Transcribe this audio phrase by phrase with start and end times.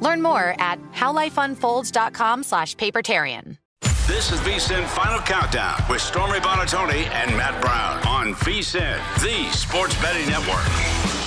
[0.00, 3.56] Learn more at howlifeunfolds.com slash papertarian.
[4.06, 9.94] This is VSIN Final Countdown with Stormy Buonantony and Matt Brown on VSIN, the sports
[10.02, 11.19] betting network.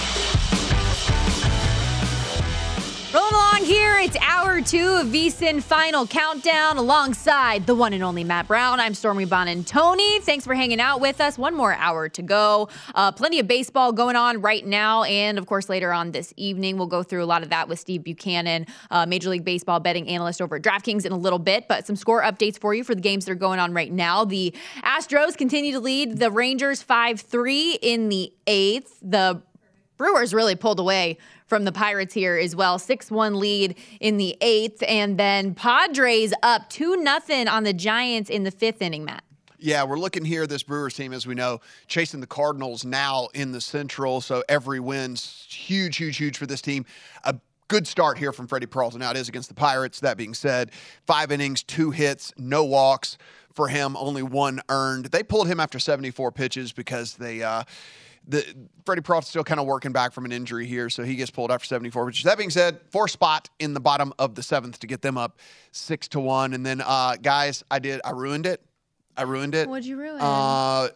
[3.14, 8.24] Rolling along here, it's hour two of VSIN Final Countdown alongside the one and only
[8.24, 8.80] Matt Brown.
[8.80, 10.20] I'm Stormy Buonantony.
[10.24, 11.38] Thanks for hanging out with us.
[11.38, 12.70] One more hour to go.
[12.96, 15.04] Uh, plenty of baseball going on right now.
[15.04, 17.78] And of course, later on this evening, we'll go through a lot of that with
[17.78, 21.68] Steve Buchanan, uh, Major League Baseball betting analyst over at DraftKings in a little bit.
[21.68, 24.26] But some score updates for you for the games that are going on right now.
[24.26, 28.98] The Astros continue to lead the Rangers 5 3 in the eighth.
[29.04, 29.44] The
[29.98, 31.20] Brewers really pulled away
[31.54, 32.80] from the Pirates here as well.
[32.80, 34.82] 6 1 lead in the eighth.
[34.88, 39.24] And then Padres up 2 0 on the Giants in the fifth inning, Matt.
[39.60, 40.48] Yeah, we're looking here.
[40.48, 44.20] This Brewers team, as we know, chasing the Cardinals now in the Central.
[44.20, 46.88] So every win's huge, huge, huge for this team.
[47.24, 47.36] A
[47.68, 48.98] good start here from Freddie Peralta.
[48.98, 50.00] Now it is against the Pirates.
[50.00, 50.72] That being said,
[51.06, 53.20] five innings, two hits, no walks
[53.54, 55.06] for him, only one earned.
[55.06, 57.44] They pulled him after 74 pitches because they.
[57.44, 57.62] Uh,
[58.28, 58.46] the
[58.86, 61.52] Freddie Peralta's still kind of working back from an injury here, so he gets pulled
[61.52, 62.24] after 74 pitches.
[62.24, 65.40] That being said, four spot in the bottom of the seventh to get them up
[65.72, 66.54] six to one.
[66.54, 68.62] And then, uh, guys, I did I ruined it.
[69.16, 69.70] I ruined it.
[69.70, 70.20] What'd you ruin?
[70.22, 70.88] Uh,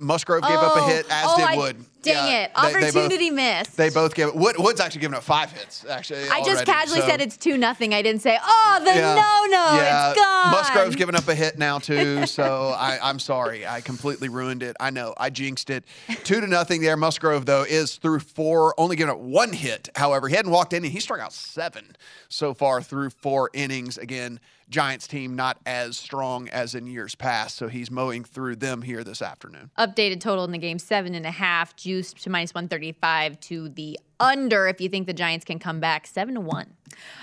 [0.00, 1.84] Musgrove gave up a Oh, hit, as oh, did I- Wood.
[2.06, 2.50] Dang Yeah, it.
[2.54, 3.76] they- they both- Opportunity missed.
[3.76, 5.84] They both gave Wood, Wood's actually given up five hits.
[5.88, 7.92] Actually, I just casually so- said it's 2 nothing.
[7.94, 9.14] I didn't say, oh, the Yeah.
[9.14, 10.10] no no, Yeah.
[10.10, 10.50] it's gone.
[10.52, 13.66] Musgrove's giving up a hit now too, so I, I'm sorry.
[13.66, 14.76] I completely ruined it.
[14.80, 15.84] I know I jinxed it.
[16.24, 16.96] Two to nothing there.
[16.96, 19.88] Musgrove though is through four, only giving up one hit.
[19.96, 21.96] However, he hadn't walked in and he struck out seven
[22.28, 23.98] so far through four innings.
[23.98, 28.82] Again, Giants team not as strong as in years past, so he's mowing through them
[28.82, 29.70] here this afternoon.
[29.78, 33.98] Updated total in the game seven and a half, juiced to minus 135 to the
[34.18, 36.74] under if you think the Giants can come back seven to one.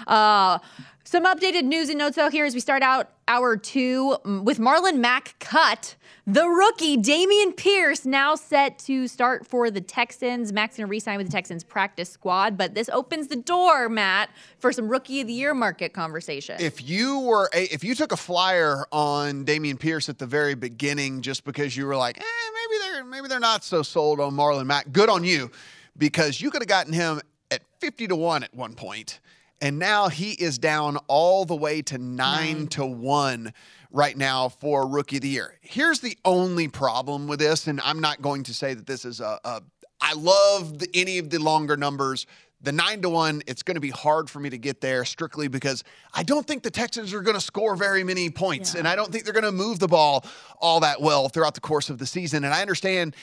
[0.07, 0.59] Uh,
[1.03, 4.59] some updated news and notes out here as we start out hour two mm, with
[4.59, 5.95] Marlon Mack cut.
[6.25, 10.53] The rookie Dameon Pierce now set to start for the Texans.
[10.53, 14.29] Mack's going to re-sign with the Texans practice squad, but this opens the door, Matt,
[14.57, 16.55] for some rookie of the year market conversation.
[16.61, 20.55] If you were a, if you took a flyer on Dameon Pierce at the very
[20.55, 24.33] beginning just because you were like, eh, maybe they're maybe they're not so sold on
[24.33, 25.51] Marlon Mack, good on you,
[25.97, 27.19] because you could have gotten him
[27.51, 29.19] at 50 to 1 at one point,
[29.59, 33.53] and now he is down all the way to 9 to 1
[33.93, 35.57] right now for rookie of the year.
[35.61, 39.21] Here's the only problem with this, and I'm not going to say that this is
[39.21, 39.61] a, a
[40.01, 42.25] I love the, any of the longer numbers.
[42.61, 45.47] The nine to one, it's going to be hard for me to get there strictly
[45.47, 48.95] because I don't think the Texans are going to score very many points, and I
[48.95, 50.25] don't think they're going to move the ball
[50.59, 52.43] all that well throughout the course of the season.
[52.45, 53.15] And I understand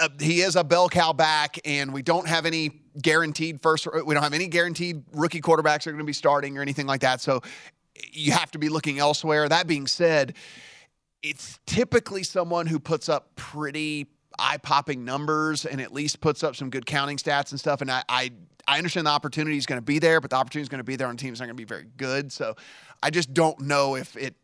[0.00, 3.88] uh, he is a bell cow back, and we don't have any guaranteed first.
[4.04, 6.86] We don't have any guaranteed rookie quarterbacks that are going to be starting or anything
[6.86, 7.20] like that.
[7.20, 7.42] So
[8.12, 9.48] you have to be looking elsewhere.
[9.48, 10.34] That being said,
[11.22, 14.06] it's typically someone who puts up pretty
[14.38, 17.80] eye popping numbers and at least puts up some good counting stats and stuff.
[17.80, 18.32] And I, I,
[18.66, 20.84] I understand the opportunity is going to be there, but the opportunity is going to
[20.84, 22.32] be there on teams that are going to be very good.
[22.32, 22.56] So
[23.02, 24.34] I just don't know if it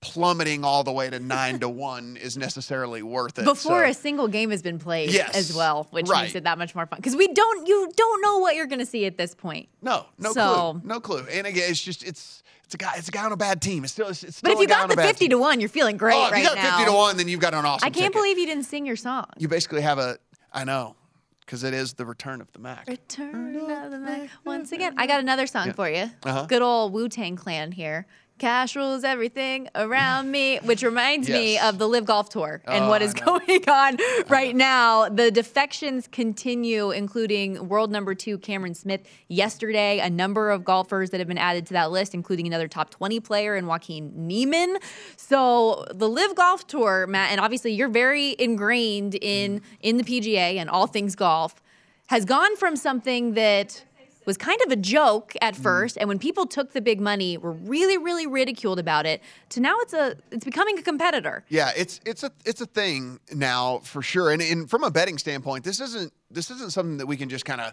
[0.00, 3.44] plummeting all the way to nine to one is necessarily worth it.
[3.44, 3.90] Before so.
[3.90, 6.22] a single game has been played Yes, as well, which right.
[6.22, 6.96] makes it that much more fun.
[6.96, 9.68] Because we don't, you don't know what you're going to see at this point.
[9.82, 11.26] no, no So- clue, no clue.
[11.30, 13.82] And again, it's just it's it's a guy it's a guy on a bad team.
[13.82, 15.30] It's still it's still But if you got the 50 team.
[15.30, 16.78] to 1, you're feeling great oh, if right you got now.
[16.78, 18.12] 50 to 1, then you've got an awesome I can't ticket.
[18.12, 19.26] believe you didn't sing your song.
[19.38, 20.18] you basically have a
[20.52, 20.94] I know
[21.40, 22.86] because it is the return of the Mac.
[22.86, 24.30] Return of the Mac.
[24.44, 26.08] Once again, I got another song for you.
[26.22, 26.46] Uh-huh.
[26.46, 28.06] Good old Wu Tang Clan here.
[28.40, 32.88] Cash rules everything around me, which reminds me of the LIV Golf Tour and Oh,
[32.88, 33.98] what is going on
[34.28, 35.10] right now.
[35.10, 39.98] The defections continue, including world number two Cameron Smith yesterday.
[39.98, 43.20] A number of golfers that have been added to that list, including another top 20
[43.20, 44.78] player in Joaquin Niemann.
[45.18, 50.56] So the LIV Golf Tour, Matt, and obviously you're very ingrained in in the PGA
[50.56, 51.60] and all things golf
[52.06, 53.84] has gone from something that
[54.30, 55.62] was kind of a joke at mm.
[55.62, 59.60] first and when people took the big money were really really ridiculed about it to
[59.60, 63.78] now it's a it's becoming a competitor Yeah, it's it's a it's a thing now
[63.78, 64.30] for sure.
[64.30, 67.44] And, and from a betting standpoint, this isn't this isn't something that we can just
[67.44, 67.72] kind of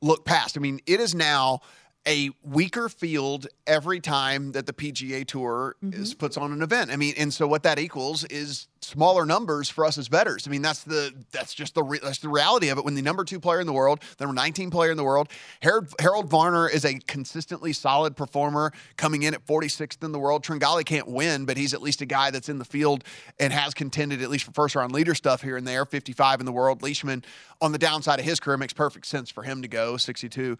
[0.00, 0.56] look past.
[0.56, 1.60] I mean, it is now
[2.06, 6.18] a weaker field every time that the PGA Tour is, mm-hmm.
[6.18, 6.90] puts on an event.
[6.90, 10.46] I mean, and so what that equals is smaller numbers for us as bettors.
[10.46, 12.84] I mean, that's the that's just the re, that's the reality of it.
[12.84, 15.28] When the number two player in the world, the number 19 player in the world,
[15.62, 20.44] Harold, Harold Varner is a consistently solid performer, coming in at 46th in the world.
[20.44, 23.04] Tringale can't win, but he's at least a guy that's in the field
[23.38, 25.84] and has contended at least for first round leader stuff here and there.
[25.84, 26.82] 55 in the world.
[26.82, 27.24] Leishman
[27.60, 30.56] on the downside of his career makes perfect sense for him to go 62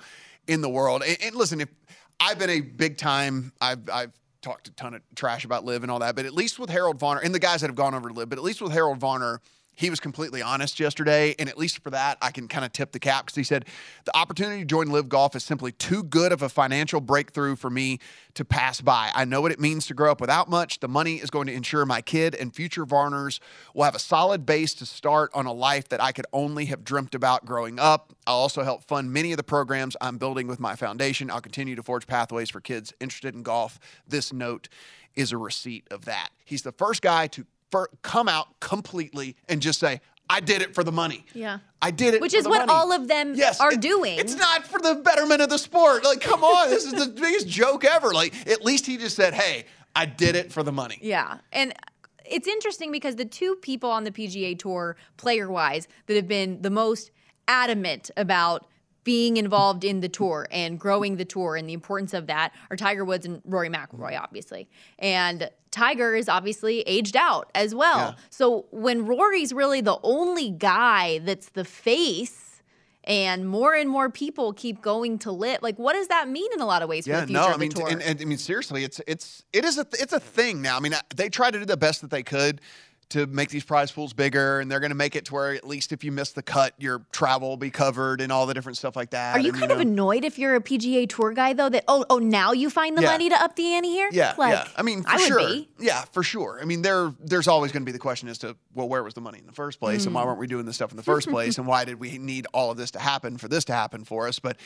[0.47, 1.03] in the world.
[1.07, 1.69] And, and listen, if
[2.21, 4.13] I've been a big time, I've I've
[4.43, 6.99] talked a ton of trash about Liv and all that, but at least with Harold
[6.99, 8.99] Varner and the guys that have gone over to Liv, but at least with Harold
[8.99, 9.41] Varner,
[9.79, 12.91] he was completely honest yesterday, and at least for that, I can kind of tip
[12.91, 13.65] the cap because he said
[14.07, 17.71] the opportunity to join LIV Golf is simply too good of a financial breakthrough for
[17.71, 18.01] me
[18.35, 19.13] to pass by.
[19.15, 20.81] I know what it means to grow up without much.
[20.81, 23.39] The money is going to ensure my kid and future Varners
[23.73, 26.83] will have a solid base to start on a life that I could only have
[26.83, 28.13] dreamt about growing up.
[28.27, 31.31] I'll also help fund many of the programs I'm building with my foundation.
[31.31, 33.79] I'll continue to forge pathways for kids interested in golf.
[34.09, 34.69] This note
[35.15, 36.31] is a receipt of that.
[36.45, 40.01] He's the first guy to fir- come out completely and just say,
[40.31, 41.25] I did it for the money.
[41.33, 41.59] Yeah.
[41.81, 42.21] I did it.
[42.21, 44.19] Which for is what money." all of them yes, are it- doing.
[44.19, 46.05] It's not for the betterment of the sport.
[46.05, 48.13] Like, come on, this is the biggest joke ever.
[48.13, 49.65] Like, at least he just said, "Hey,
[49.97, 51.73] I did it for the money." yeah and
[52.31, 56.61] it's interesting because the two people on the PGA tour player wise that have been
[56.61, 57.11] the most
[57.49, 58.67] adamant about
[59.09, 62.77] being involved in the tour and growing the tour and the importance of that are
[62.77, 64.23] Tiger Woods and Rory McIlroy, mm-hmm.
[64.23, 64.69] obviously.
[64.99, 67.99] And Tiger is obviously aged out as well.
[67.99, 68.15] Yeah.
[68.29, 72.61] So when Rory's really the only guy that's the face
[73.03, 76.61] and more and more people keep going to lit, like what does that mean in
[76.61, 77.89] a lot of ways for the future no, of I the mean, tour?
[77.89, 80.77] and, and I mean, seriously, it's it's it is a it's a thing now.
[80.77, 82.61] I mean, they try to do the best that they could
[83.11, 85.67] to make these prize pools bigger, and they're going to make it to where at
[85.67, 88.77] least if you miss the cut, your travel will be covered and all the different
[88.77, 89.37] stuff like that.
[89.37, 91.85] Are you and, kind of know- annoyed if you're a PGA tour guy though that
[91.89, 93.11] oh oh now you find the Yeah.
[93.13, 94.09] money to up the ante here?
[94.13, 94.69] Yeah, like, yeah.
[94.77, 95.39] I mean, for I would sure.
[95.39, 95.69] be.
[95.79, 96.59] Yeah, for sure.
[96.61, 99.15] I mean, there there's always going to be the question as to well, where was
[99.15, 100.27] the money in the first place, and why Mm.
[100.27, 102.71] weren't we doing this stuff in the first place, and why did we need all
[102.71, 104.39] of this to happen for this to happen for us?
[104.39, 104.59] But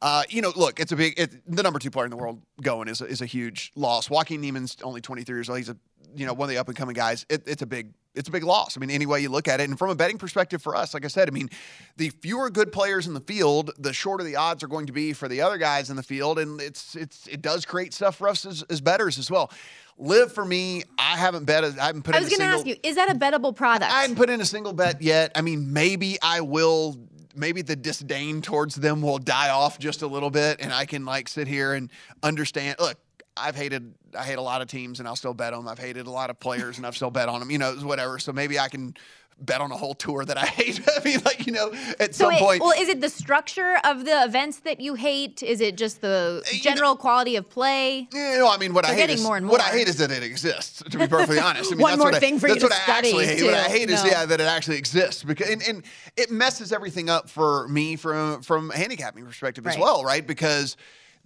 [0.00, 1.18] uh, you know, look, it's a big.
[1.18, 4.08] It, the number two player in the world going is a, is a huge loss.
[4.08, 5.58] Joaquin Niemann's only 23 years old.
[5.58, 5.76] He's a
[6.16, 7.26] you know one of the up and coming guys.
[7.28, 8.76] It, it's a big it's a big loss.
[8.76, 10.92] I mean, any way you look at it, and from a betting perspective for us,
[10.92, 11.48] like I said, I mean,
[11.96, 15.12] the fewer good players in the field, the shorter the odds are going to be
[15.12, 18.28] for the other guys in the field, and it's it's it does create stuff for
[18.28, 19.50] us as, as betters as well.
[19.98, 21.64] LIV for me, I haven't bet.
[21.64, 22.14] I haven't put.
[22.14, 23.90] I in was a going to ask you, is that a bettable product?
[23.90, 25.32] I haven't put in a single bet yet.
[25.34, 26.96] I mean, maybe I will.
[27.34, 31.04] Maybe the disdain towards them will die off just a little bit, and I can
[31.04, 31.88] like sit here and
[32.22, 32.76] understand.
[32.80, 32.96] Look,
[33.40, 33.94] I've hated.
[34.18, 35.68] I hate a lot of teams, and I'll still bet on them.
[35.72, 37.50] I've hated a lot of players, and I've still bet on them.
[37.50, 38.18] You know, whatever.
[38.18, 38.94] So maybe I can
[39.40, 40.80] bet on a whole tour that I hate.
[40.96, 42.60] I mean, like you know, at so some it- point.
[42.60, 45.42] well, is it the structure of the events that you hate?
[45.44, 48.08] Is it just the Uh, you general quality of play?
[48.12, 49.52] You know, I mean, what I They're hate getting is more and more.
[49.52, 50.82] what I hate is that it exists.
[50.90, 52.64] To be perfectly honest, I mean, One that's more what I- thing for you that's
[52.64, 53.44] to what I actually study, hate.
[53.44, 55.84] What I hate is yeah that it actually exists because and, and
[56.16, 60.26] it messes everything up for me from from a handicapping perspective as well, right?
[60.26, 60.76] Because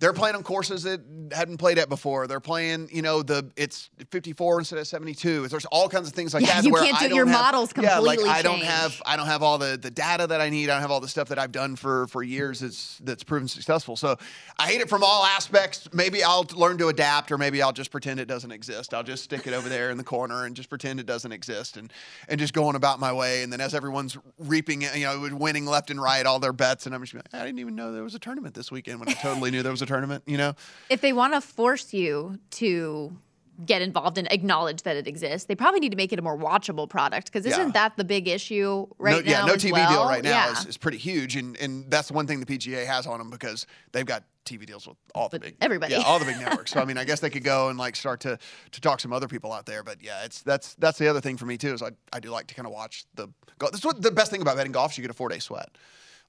[0.03, 1.01] they're playing on courses that
[1.33, 2.27] hadn't played at before.
[2.27, 5.47] They're playing, you know, the it's 54 instead of 72.
[5.47, 6.65] There's all kinds of things like Yeah, that.
[6.65, 8.67] you can't do- your have- models Yeah, like I don't change.
[8.67, 10.69] have I don't have all the the data that I need.
[10.71, 13.47] I don't have all the stuff that I've done for for years that's that's proven
[13.47, 13.95] successful.
[13.97, 14.17] So
[14.59, 15.89] I hate it from all aspects.
[15.93, 18.93] Maybe I'll learn to adapt, or maybe I'll just pretend it doesn't exist.
[18.93, 21.77] I'll just stick it over there in the corner and just pretend it doesn't exist,
[21.77, 21.93] and
[22.27, 23.45] and just going about my way.
[23.45, 26.95] And then as everyone's reaping, you know, winning left and right all their bets, and
[26.95, 29.13] I'm just like, I didn't even know there was a tournament this weekend when I
[29.13, 29.92] totally knew there was a tournament.
[30.27, 30.55] You know,
[30.91, 33.17] if they want to force you to
[33.67, 36.37] get involved and acknowledge that it exists, they probably need to make it a more
[36.37, 37.73] watchable product because isn't Yeah.
[37.73, 39.41] that the big issue right no, now?
[39.41, 39.91] yeah, no TV well?
[39.93, 40.53] deal right now Yeah.
[40.59, 43.31] is, is pretty huge, and and that's the one thing the PGA has on them
[43.31, 45.93] because they've got TV deals with all the With big everybody.
[45.95, 46.73] yeah, all the big networks.
[46.73, 48.39] So I mean, I guess they could go and like start to
[48.73, 49.83] to talk some other people out there.
[49.85, 52.31] But yeah, it's that's that's the other thing for me too is I I do
[52.31, 53.71] like to kind of watch the golf.
[53.73, 55.69] That's what the best thing about betting golf is you get a four day sweat.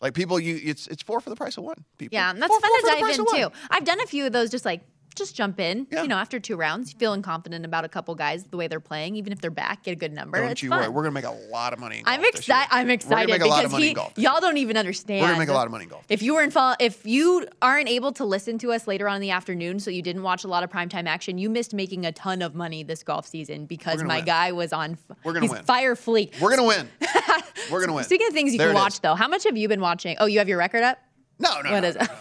[0.04, 1.86] Like people, you it's it's four for the price of one.
[1.98, 3.52] People, Yeah, and that's Four- fun four to dive into.
[3.72, 4.82] I've done a few of those just like
[5.14, 5.88] just jump in.
[5.92, 6.02] Yeah.
[6.04, 9.16] You know, after two rounds, feeling confident about a couple guys, the way they're playing,
[9.16, 10.40] even if they're back, get a good number.
[10.40, 10.80] Don't you fun.
[10.80, 12.00] worry, we're gonna make a lot of money.
[12.00, 12.58] In I'm golf this year.
[12.58, 12.76] excited.
[12.76, 14.14] I'm We're excited gonna make a lot because of money he, in golf.
[14.18, 15.22] y'all don't even understand.
[15.22, 16.04] We're gonna make a lot of money in golf.
[16.10, 19.16] If you were in fall, if you aren't able to listen to us later on
[19.16, 22.06] in the afternoon, so you didn't watch a lot of primetime action, you missed making
[22.06, 24.26] a ton of money this golf season because my win.
[24.26, 24.92] guy was on.
[25.10, 25.64] f- We're gonna he's win.
[25.64, 26.34] Fire fleet.
[26.42, 26.90] We're gonna win.
[27.72, 28.04] We're gonna win.
[28.04, 29.00] Speaking of things you There can watch, is.
[29.00, 30.16] though, how much have you been watching?
[30.20, 30.98] Oh, you have your record up.
[31.40, 32.08] No, no, What no, is no, it?
[32.10, 32.16] no,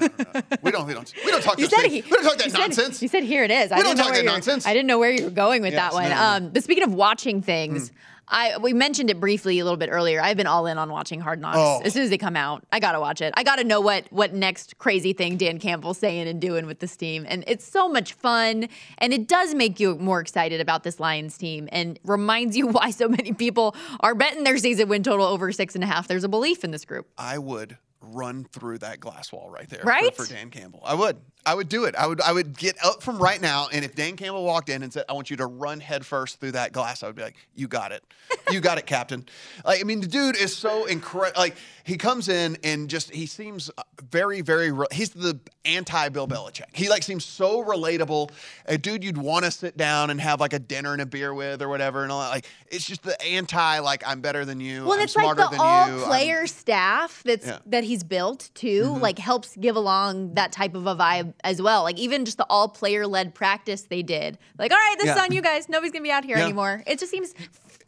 [0.00, 0.42] no, no, no.
[0.62, 0.86] We don't.
[0.86, 1.12] We don't.
[1.24, 1.58] We don't talk.
[1.58, 3.02] You said he, we don't talk that you said- nonsense.
[3.02, 3.72] you said here it is.
[3.72, 4.66] I We didn't don't talk that nonsense.
[4.66, 6.12] I didn't know where you were going with Yes, that one.
[6.12, 7.92] Um, but speaking of watching things.
[8.30, 10.20] I, we mentioned it briefly a little bit earlier.
[10.20, 11.56] I've been all in on watching Hard Knocks.
[11.58, 11.80] Oh.
[11.82, 13.32] As soon as they come out, I gotta watch it.
[13.38, 16.94] I gotta know what what next crazy thing Dan Campbell's saying and doing with this
[16.94, 17.24] team.
[17.26, 18.68] And it's so much fun,
[18.98, 22.90] and it does make you more excited about this Lions team, and reminds you why
[22.90, 26.06] so many people are betting their season win total over six and a half.
[26.06, 27.08] There's a belief in this group.
[27.16, 31.16] I would run through that glass wall right there, for- For, Dan Campbell, I would.
[31.50, 31.94] I would do it.
[31.96, 32.20] I would.
[32.20, 35.04] I would get up from right now, and if Dan Campbell walked in and said,
[35.08, 37.92] "I want you to run headfirst through that glass," I would be like, "You got
[37.92, 38.04] it.
[38.50, 39.26] You got it, Captain."
[39.64, 41.38] Like, I mean, the dude is so incredible.
[41.38, 43.70] Like, he comes in and just he seems
[44.10, 44.72] very, very.
[44.72, 46.64] Re- he's the anti Bill Belichick.
[46.74, 48.30] He like seems so relatable.
[48.66, 51.32] A dude you'd want to sit down and have like a dinner and a beer
[51.34, 52.30] with or whatever, and all that.
[52.30, 53.78] Like, it's just the anti.
[53.80, 54.84] Like, I'm better than you.
[54.84, 55.94] Well, I'm it's like the all you.
[55.98, 57.52] I'm- player staff that's Yeah.
[57.54, 57.70] Mm-hmm.
[57.70, 61.82] that he's built too, like helps give along that type of a vibe as well.
[61.82, 64.38] Like even just the all player led practice they did.
[64.58, 65.68] Like, all right, this is on you guys.
[65.68, 66.44] Nobody's gonna be out here Yeah.
[66.44, 66.82] anymore.
[66.86, 67.34] It just seems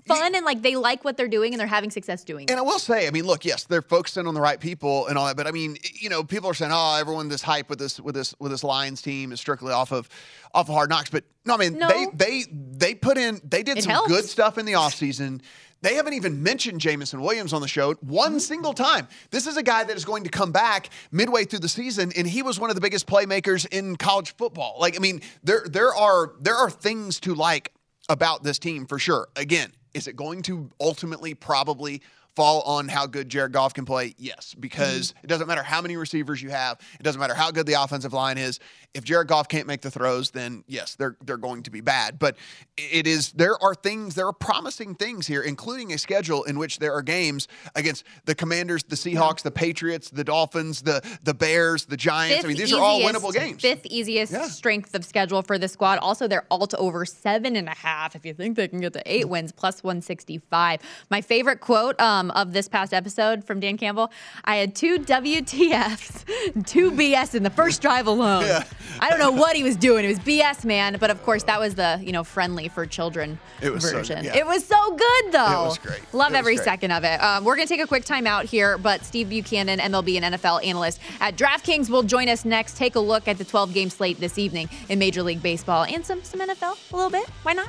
[0.07, 2.51] fun and like they like what they're doing and they're having success doing it.
[2.51, 5.17] And I will say, I mean, look, yes, they're focusing on the right people and
[5.17, 7.79] all that, but I mean, you know, people are saying, "Oh, everyone this hype with
[7.79, 10.09] this with this with this Lions team is strictly off of
[10.55, 11.89] off of Hard Knocks." But no, I mean, No.
[11.89, 14.09] they they they put in they did It some helps.
[14.09, 15.43] good stuff in the offseason.
[15.83, 19.09] They haven't even mentioned Jameson Williams on the show one single time.
[19.31, 22.27] This is a guy that is going to come back midway through the season, and
[22.27, 24.77] he was one of the biggest playmakers in college football.
[24.79, 27.73] Like, I mean, there there are there are things to like
[28.09, 29.29] about this team for sure.
[29.37, 32.03] Again, is it going to ultimately probably
[32.41, 34.15] fall on how good Jared Goff can play?
[34.17, 36.79] Yes, because it doesn't matter how many receivers you have.
[36.99, 38.59] It doesn't matter how good the offensive line is.
[38.95, 42.19] If Jared Goff can't make the throws, then yes, they're they're going to be bad.
[42.19, 42.37] But
[42.77, 46.79] it is there are things, there are promising things here, including a schedule in which
[46.81, 51.85] there are games against the Commanders, the Seahawks, the Patriots, the Dolphins, the the Bears,
[51.85, 52.45] the Giants.
[52.45, 53.61] I mean, these are all winnable games.
[53.63, 54.49] Fifth easiest Yeah.
[54.49, 55.99] strength of schedule for the squad.
[55.99, 58.17] Also, they're all to over seven and a half.
[58.17, 60.81] If you think they can get to eight wins, plus 165.
[61.11, 64.11] My favorite quote um, of this past episode from Dan Campbell
[64.45, 68.45] I had two WTFs, two BS in the first drive alone.
[68.45, 68.65] Yeah.
[69.01, 70.05] I don't know what he was doing.
[70.05, 70.97] It was BS, man.
[71.01, 74.25] But of course, that was the you know friendly for children It was so version.
[74.25, 74.37] yeah.
[74.37, 75.63] It was so good, though.
[75.65, 76.01] It was great.
[76.15, 76.65] Love was every great.
[76.65, 77.23] second of it.
[77.23, 80.35] Um, we're going to take a quick time out here, but Steve Buchanan, MLB and
[80.35, 82.77] NFL analyst at DraftKings, will join us next.
[82.77, 86.05] Take a look at the 12 game slate this evening in Major League Baseball and
[86.05, 87.29] some, some NFL a little bit.
[87.43, 87.69] Why not?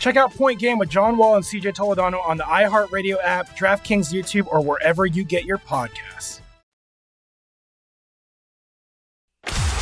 [0.00, 4.12] Check out Point Game with John Wall and CJ Toledano on the iHeartRadio app, DraftKings
[4.12, 6.40] YouTube, or wherever you get your podcasts.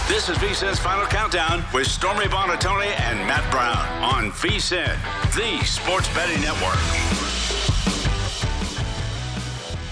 [0.09, 4.97] This is VSIN's Final Countdown with Stormy Buonantony and Matt Brown on VSIN,
[5.37, 7.28] the sports betting network.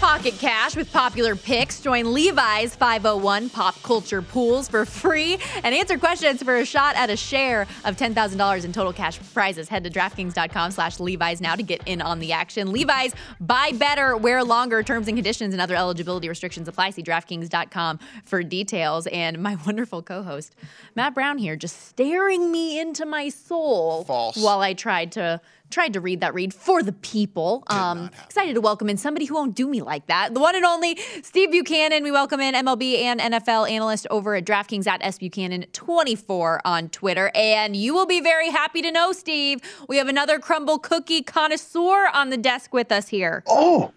[0.00, 1.80] Pocket Cash with popular picks.
[1.80, 7.08] Join Levi's 501 Pop Culture Pools for free and answer questions for a shot at
[7.08, 9.68] a share of $10,000 in total cash prizes.
[9.68, 12.72] Head to DraftKings.com slash Levi's now to get in on the action.
[12.72, 14.82] Levi's, buy better, wear longer.
[14.82, 16.90] Terms and conditions and other eligibility restrictions apply.
[16.90, 19.06] See DraftKings.com for details.
[19.08, 20.54] And my wonderful co-host,
[20.94, 24.36] Matt Brown here, just staring me into my soul False.
[24.36, 27.64] while I tried to tried to read that read for the people.
[27.68, 30.34] Um, excited to welcome in somebody who won't do me like that.
[30.34, 32.02] The one and only Steve Buchanan.
[32.02, 37.30] We welcome in MLB and NFL analyst over at DraftKings at SBuchanan24 on Twitter.
[37.34, 42.08] And you will be very happy to know, Steve, we have another Crumbl cookie connoisseur
[42.12, 43.42] on the desk with us here.
[43.48, 43.92] Oh,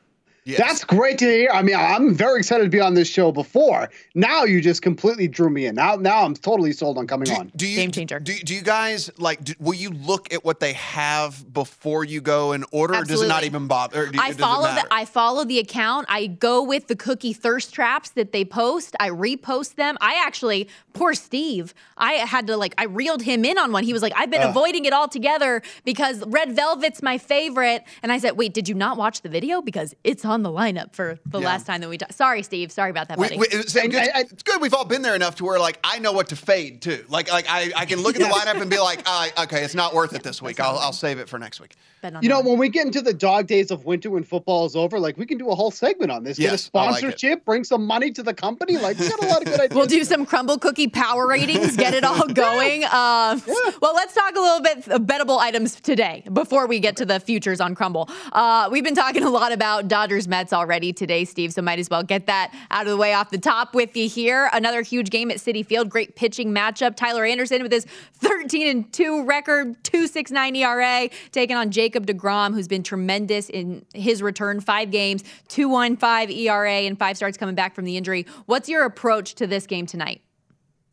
[0.57, 1.49] that's great to hear.
[1.51, 3.89] I mean, I'm very excited to be on this show before.
[4.15, 5.75] Now you just completely drew me in.
[5.75, 7.51] Now, now I'm totally sold on coming on.
[7.55, 8.19] Do you, Game changer.
[8.19, 9.43] Do, do you guys like?
[9.43, 12.95] Do, will you look at what they have before you go in order?
[12.95, 14.03] Or does it not even bother?
[14.03, 16.07] Or do, I follow the I follow the account.
[16.09, 18.95] I go with the cookie thirst traps that they post.
[18.99, 19.97] I repost them.
[20.01, 23.83] I actually, poor Steve, I had to like I reeled him in on one.
[23.83, 24.49] He was like, I've been Ugh.
[24.49, 27.83] avoiding it altogether because Red Velvet's my favorite.
[28.03, 29.62] And I said, Wait, did you not watch the video?
[29.62, 31.45] Because it's on the lineup for the Yeah.
[31.45, 32.13] last time that we talked.
[32.13, 32.71] Sorry, Steve.
[32.71, 33.38] Sorry about that, buddy.
[33.38, 36.12] we, it's, good, it's good we've all been there enough to where like I know
[36.12, 37.06] what to fade too.
[37.10, 39.75] Like like I, I can look at the lineup and be like, uh, okay, it's
[39.75, 40.60] not worth it this week.
[40.60, 41.75] I'll, I'll save it for next week.
[42.21, 44.99] You know, when we get into the dog days of winter when football is over,
[44.99, 46.38] like we can do a whole segment on this.
[46.38, 48.78] Get a Yes, I like sponsorship, bring some money to the company.
[48.78, 49.75] Like we got a lot of good ideas.
[49.75, 52.86] We'll do some Crumbl cookie power ratings, get it all going.
[52.86, 53.41] Um,
[53.82, 57.19] Well, let's talk a little bit of bettable items today before we get to the
[57.19, 58.10] futures on Crumbl.
[58.32, 61.89] Uh, we've been talking a lot about Dodgers Mets already today, Steve, so might as
[61.89, 64.49] well get that out of the way off the top with you here.
[64.53, 66.95] Another huge game at Citi Field, great pitching matchup.
[66.95, 72.67] Tyler Anderson with his 13 and 2 record, 269 ERA, taking on Jacob DeGrom, who's
[72.67, 74.61] been tremendous in his return.
[74.61, 78.25] Five games, 215 ERA, and five starts coming back from the injury.
[78.45, 80.21] What's your approach to this game tonight?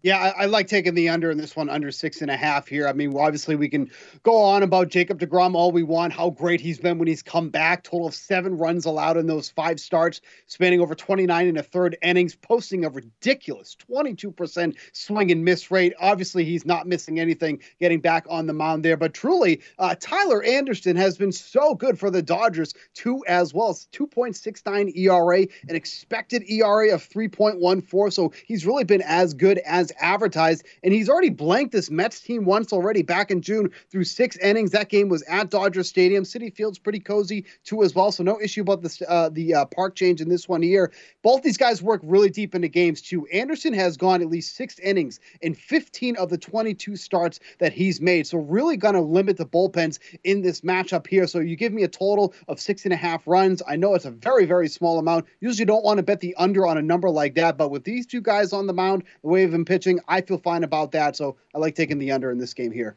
[0.03, 2.69] Yeah, I, I like taking the under in this one, under six and a half
[2.69, 2.87] here.
[2.87, 3.91] I mean, obviously, we can
[4.23, 7.49] go on about Jacob DeGrom all we want, how great he's been when he's come
[7.49, 7.83] back.
[7.83, 11.97] Total of seven runs allowed in those five starts, spanning over 29 and a third
[12.03, 15.95] innings, posting a ridiculous 22% swing and miss rate.
[15.99, 18.97] Obviously, he's not missing anything getting back on the mound there.
[18.97, 23.71] But truly, uh, Tyler Anderson has been so good for the Dodgers, too, as well.
[23.71, 28.13] It's 2.69 ERA, an expected ERA of 3.14.
[28.13, 30.65] So he's really been as good as advertised.
[30.83, 34.71] And he's already blanked this Mets team once already back in June through six innings.
[34.71, 36.25] That game was at Dodger Stadium.
[36.25, 39.65] Citi Field's pretty cozy too as well, so no issue about the uh, the uh,
[39.67, 40.93] park change in this one here.
[41.23, 43.27] Both these guys work really deep into games too.
[43.27, 48.01] Anderson has gone at least six innings in 15 of the 22 starts that he's
[48.01, 51.27] made, so really going to limit the bullpens in this matchup here.
[51.27, 53.63] So you give me a total of six and a half runs.
[53.67, 55.27] I know it's a very very small amount.
[55.41, 58.07] Usually don't want to bet the under on a number like that, but with these
[58.07, 59.65] two guys on the mound, the way they've been
[60.09, 61.17] I feel fine about that.
[61.17, 62.97] So I like taking the under in this game here.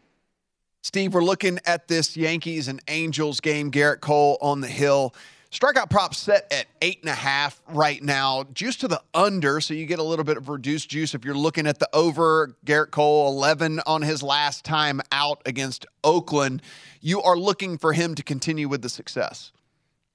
[0.82, 3.70] Steve, we're looking at this Yankees and Angels game.
[3.70, 5.14] Gerrit Cole on the hill.
[5.52, 8.46] Strikeout prop set at eight and a half right now.
[8.54, 11.34] Juice to the under, so you get a little bit of reduced juice if you're
[11.34, 12.56] looking at the over.
[12.66, 16.62] Gerrit Cole, 11 on his last time out against Oakland.
[17.02, 19.52] You are looking for him to continue with the success.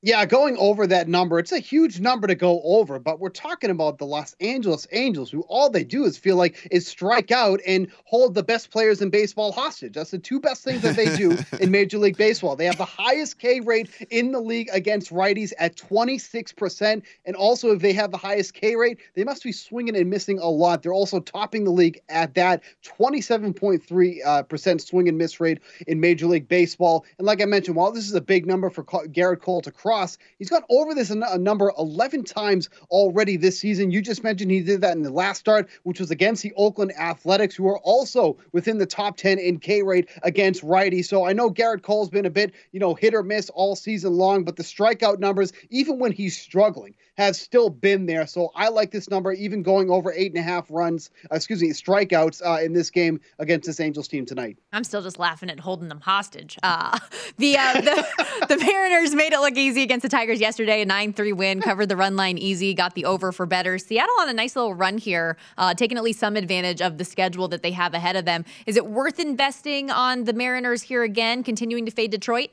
[0.04, 3.70] Yeah, going over that number, it's a huge number to go over, but we're talking
[3.70, 7.58] about the Los Angeles Angels, who all they do is feel like is strike out
[7.66, 9.94] and hold the best players in baseball hostage.
[9.94, 12.54] That's the two best things that they do in Major League Baseball.
[12.54, 17.02] They have the highest K rate in the league against righties at 26%.
[17.24, 20.38] And also, if they have the highest K rate, they must be swinging and missing
[20.38, 20.82] a lot.
[20.82, 25.98] They're also topping the league at that 27.3 uh, percent swing and miss rate in
[25.98, 27.06] Major League Baseball.
[27.16, 29.93] And like I mentioned, while this is a big number for Gerrit Cole to cross,
[30.38, 33.90] He's gone over this a number 11 times already this season.
[33.90, 36.92] You just mentioned he did that in the last start, which was against the Oakland
[36.98, 41.02] Athletics, who are also within the top 10 in K rate against righty.
[41.02, 44.14] So I know Gerrit Cole's been a bit, you know, hit or miss all season
[44.14, 48.26] long, but the strikeout numbers, even when he's struggling, have still been there.
[48.26, 51.62] So I like this number, even going over eight and a half runs, uh, excuse
[51.62, 54.58] me, strikeouts uh, in this game against this Angels team tonight.
[54.72, 56.58] I'm still just laughing at holding them hostage.
[56.62, 56.98] Uh,
[57.38, 58.06] the, uh, the
[58.48, 61.96] the Mariners made it look easy against the Tigers yesterday, a 9-3 win, covered the
[61.96, 63.78] run line easy, got the over for better.
[63.78, 67.04] Seattle on a nice little run here, uh, taking at least some advantage of the
[67.04, 68.44] schedule that they have ahead of them.
[68.66, 72.50] Is it worth investing on the Mariners here again, continuing to fade Detroit?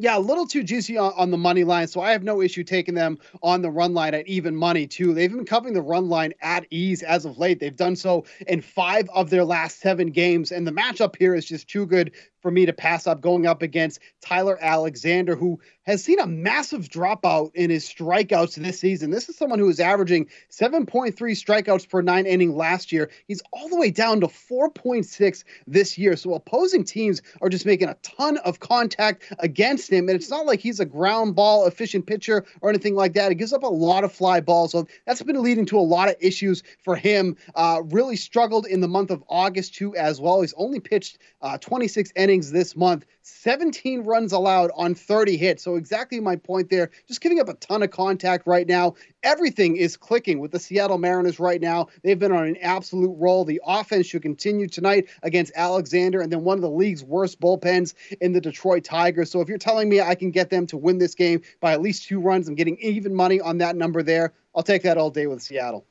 [0.00, 1.86] yeah, a little too juicy on, on, the money line.
[1.86, 5.12] So I have no issue taking them on the run line at even money, too.
[5.12, 7.60] They've been covering the run line at ease as of late.
[7.60, 10.52] They've done so in five of their last seven games.
[10.52, 13.62] And the matchup here is just too good for me to pass up going up
[13.62, 19.10] against Tyler Alexander, who has seen a massive dropout in his strikeouts this season.
[19.10, 23.10] This is someone who is averaging 7.3 strikeouts per nine inning last year.
[23.26, 26.16] He's all the way down to 4.6 this year.
[26.16, 30.08] So opposing teams are just making a ton of contact against him.
[30.08, 33.30] And it's not like he's a ground ball efficient pitcher or anything like that.
[33.30, 34.72] He gives up a lot of fly balls.
[34.72, 37.36] So that's been leading to a lot of issues for him.
[37.56, 40.40] Uh, really struggled in the month of August, too, as well.
[40.40, 45.64] He's only pitched uh, 26 innings this month, 17 runs allowed on 30 hits.
[45.64, 46.90] So, exactly my point there.
[47.08, 48.94] Just giving up a ton of contact right now.
[49.22, 51.88] Everything is clicking with the Seattle Mariners right now.
[52.02, 53.44] They've been on an absolute roll.
[53.44, 57.94] The offense should continue tonight against Alexander and then one of the league's worst bullpens
[58.20, 59.30] in the Detroit Tigers.
[59.30, 61.82] So, if you're telling me I can get them to win this game by at
[61.82, 64.32] least two runs, I'm getting even money on that number there.
[64.54, 65.84] I'll take that all day with Seattle.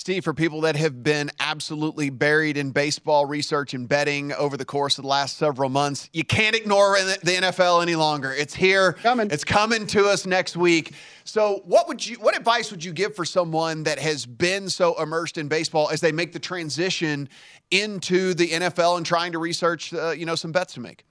[0.00, 4.64] Steve, for people that have been absolutely buried in baseball research and betting over the
[4.64, 8.32] course of the last several months, you can't ignore the NFL any longer.
[8.32, 8.94] It's here.
[8.94, 9.30] Coming.
[9.30, 10.94] It's coming to us next week.
[11.24, 14.98] So, what would you what advice would you give for someone that has been so
[14.98, 17.28] immersed in baseball as they make the transition
[17.70, 21.04] into the NFL and trying to research, uh, you know, some bets to make?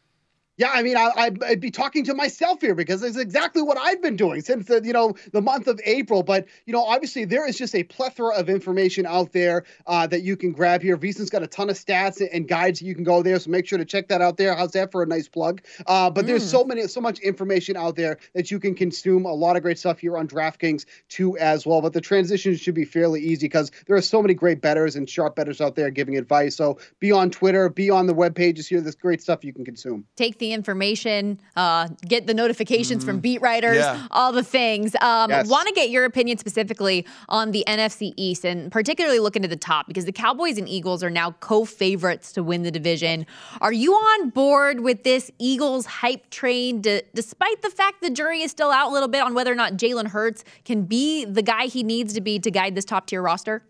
[0.59, 4.01] Yeah, I mean, I, would be talking to myself here because it's exactly what I've
[4.01, 6.21] been doing since the you know the month of April.
[6.21, 10.23] But you know, obviously there is just a plethora of information out there uh, that
[10.23, 10.97] you can grab here.
[10.97, 13.67] VSiN's got a ton of stats and guides that you can go there, so make
[13.67, 14.53] sure to check that out there.
[14.53, 15.61] How's that for a nice plug?
[15.87, 16.27] Uh, but mm.
[16.27, 19.23] there's so many, so much information out there that you can consume.
[19.25, 21.81] A lot of great stuff here on DraftKings too as well.
[21.81, 25.09] But the transition should be fairly easy because there are so many great betters and
[25.09, 26.57] sharp betters out there giving advice.
[26.57, 28.81] So be on Twitter, be on the web pages here.
[28.81, 30.05] There's great stuff you can consume.
[30.17, 33.11] Take the information, uh, get the notifications mm-hmm.
[33.11, 34.07] from beat writers, yeah.
[34.11, 34.95] all the things.
[35.01, 35.47] Um, yes.
[35.47, 39.57] Want to get your opinion specifically on the NFC East and particularly looking at the
[39.57, 43.25] top because the Cowboys and Eagles are now co favorites to win the division.
[43.61, 48.41] Are you on board with this Eagles hype train, d- despite the fact the jury
[48.41, 51.41] is still out a little bit on whether or not Jalen Hurts can be the
[51.41, 53.63] guy he needs to be to guide this top tier roster?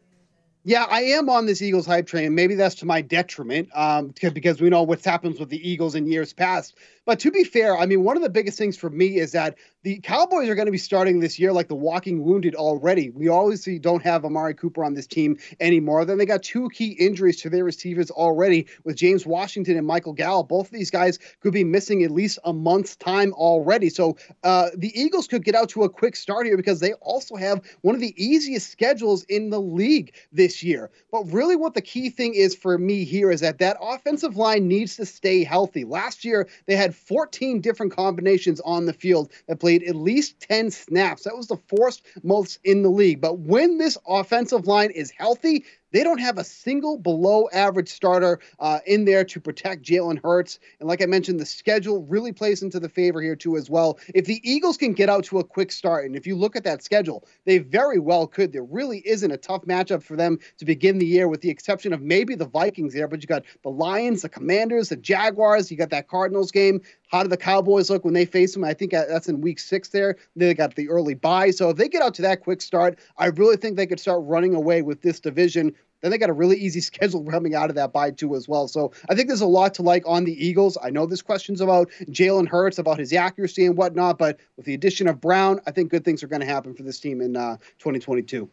[0.65, 2.35] Yeah, I am on this Eagles hype train.
[2.35, 6.05] Maybe that's to my detriment um, because we know what's happened with the Eagles in
[6.05, 6.75] years past.
[7.09, 9.57] But to be fair, I mean, one of the biggest things for me is that
[9.81, 13.09] the Cowboys are going to be starting this year like the walking wounded already.
[13.09, 16.05] We obviously don't have Amari Cooper on this team anymore.
[16.05, 20.13] Then they got two key injuries to their receivers already with James Washington and Michael
[20.13, 20.49] Gallup.
[20.49, 23.89] Both of these guys could be missing at least a month's time already.
[23.89, 27.37] So uh, the Eagles could get out to a quick start here because they also
[27.37, 30.91] have one of the easiest schedules in the league this year.
[31.11, 34.67] But really, what the key thing is for me here is that that offensive line
[34.67, 35.85] needs to stay healthy.
[35.85, 40.71] Last year, they had 14 different combinations on the field that played at least 10
[40.71, 41.23] snaps.
[41.23, 43.21] That was the fourth most in the league.
[43.21, 48.39] But when this offensive line is healthy, they don't have a single below average starter
[48.59, 50.59] uh, in there to protect Jalen Hurts.
[50.79, 53.99] And like I mentioned, the schedule really plays into the favor here, too, as well.
[54.13, 56.63] If the Eagles can get out to a quick start, and if you look at
[56.63, 58.51] that schedule, they very well could.
[58.51, 61.93] There really isn't a tough matchup for them to begin the year, with the exception
[61.93, 63.07] of maybe the Vikings there.
[63.07, 66.81] But you got the Lions, the Commanders, the Jaguars, you got that Cardinals game.
[67.09, 68.63] How do the Cowboys look when they face them?
[68.63, 70.15] I think that's in week six there.
[70.35, 71.49] They got the early bye.
[71.49, 74.21] So if they get out to that quick start, I really think they could start
[74.23, 75.73] running away with this division.
[76.01, 78.67] Then they got a really easy schedule coming out of that bye too as well.
[78.67, 80.77] So I think there's a lot to like on the Eagles.
[80.83, 84.75] I know there's questions about Jalen Hurts, about his accuracy and whatnot, but with the
[84.75, 87.35] addition of Brown, I think good things are going to happen for this team in
[87.35, 88.47] uh, 2022.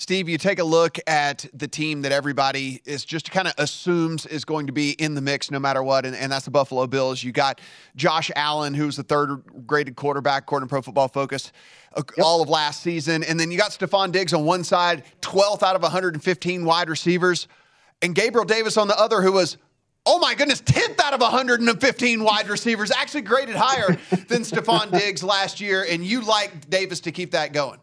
[0.00, 4.26] Steve, you take a look at the team that everybody is just kind of assumes
[4.26, 6.86] is going to be in the mix no matter what, and, and, that's the Buffalo
[6.86, 7.24] Bills.
[7.24, 7.60] You got
[7.96, 11.50] Josh Allen, who's the third graded quarterback according to Pro Football Focus
[11.96, 12.06] yep.
[12.22, 13.24] all of last season.
[13.24, 17.48] And then you got Stefon Diggs on one side, 12th out of 115 wide receivers,
[18.00, 19.56] and Gabriel Davis on the other, who was
[20.06, 25.22] oh my goodness, 10th out of 115 wide receivers, actually graded higher than Stefon Diggs
[25.22, 25.84] last year.
[25.86, 27.78] And you like Davis to keep that going.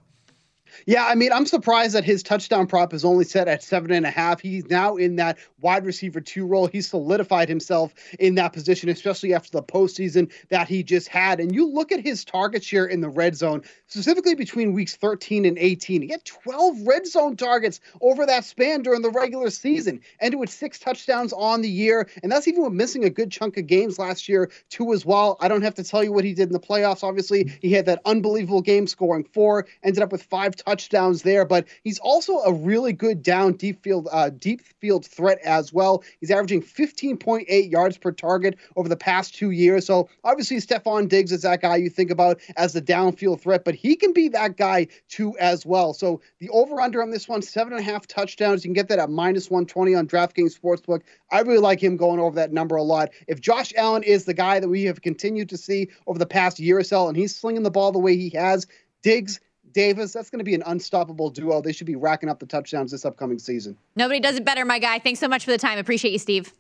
[0.88, 4.06] Yeah, I mean, I'm surprised that his touchdown prop is only set at seven and
[4.06, 4.40] a half.
[4.40, 6.68] He's now in that wide receiver two role.
[6.68, 11.40] He's solidified himself in that position, especially after the postseason that he just had.
[11.40, 15.46] And you look at his target share in the red zone, specifically between weeks 13
[15.46, 16.04] and 18.
[16.04, 20.52] He had 12 red zone targets over that span during the regular season, ended with
[20.52, 22.08] six touchdowns on the year.
[22.22, 25.38] And that's even with missing a good chunk of games last year, too, as well.
[25.42, 27.04] I don't have to tell you what he did in the playoffs.
[27.04, 31.46] Obviously, he had that unbelievable game scoring four, ended up with five touchdowns touchdowns there,
[31.46, 36.04] but he's also a really good down deep field uh, deep field threat as well.
[36.20, 39.86] He's averaging 15.8 yards per target over the past two years.
[39.86, 43.74] So obviously Stefon Diggs is that guy you think about as the downfield threat, but
[43.74, 45.94] he can be that guy too as well.
[45.94, 48.66] So the over under on this one, seven and a half touchdowns.
[48.66, 51.02] You can get that at minus 120 on DraftKings Sportsbook.
[51.32, 53.12] I really like him going over that number a lot.
[53.28, 56.60] If Josh Allen is the guy that we have continued to see over the past
[56.60, 58.68] year or so, and he's slinging the ball the way he has,
[59.02, 59.40] Diggs
[59.76, 61.62] Davis, that's going to be an unstoppable duo.
[61.62, 63.78] They should be racking up the touchdowns this upcoming season.
[63.98, 65.00] Nobody does it better, my guy.
[65.00, 65.78] Thanks so much for the time.
[65.78, 66.54] Appreciate you, Steve.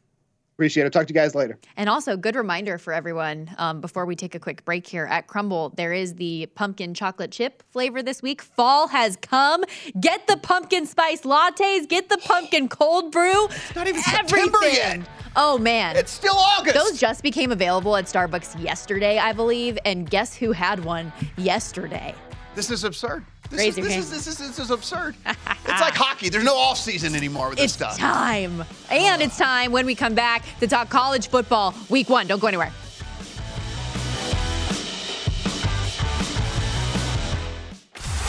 [0.56, 0.93] Appreciate it.
[0.93, 1.58] Talk to you guys later.
[1.75, 5.28] And also, good reminder for everyone um, before we take a quick break here at
[5.28, 8.41] Crumbl, there is the pumpkin chocolate chip flavor this week.
[8.41, 9.63] Fall has come.
[9.99, 13.45] Get the pumpkin spice lattes, get the pumpkin cold brew.
[13.47, 14.51] It's not even Everything.
[14.51, 15.10] September yet.
[15.36, 15.97] Oh man.
[15.97, 16.75] It's still August.
[16.75, 19.78] Those just became available at Starbucks yesterday, I believe.
[19.84, 22.15] And guess who had one yesterday?
[22.56, 23.26] This is absurd.
[23.50, 24.04] This Raise is, your this, hand.
[24.04, 25.15] is, this, is, this is absurd.
[25.26, 26.30] it's like hockey.
[26.30, 27.91] There's no off season anymore with it's this stuff.
[27.91, 28.63] It's time.
[28.89, 32.28] And it's time when we come back to talk college football week one.
[32.28, 32.72] Don't go anywhere.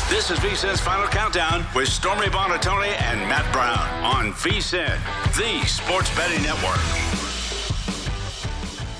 [0.08, 4.98] This is VSIN's Final Countdown with Stormy Buonantony and Matt Brown on VSIN,
[5.36, 7.05] the sports betting network.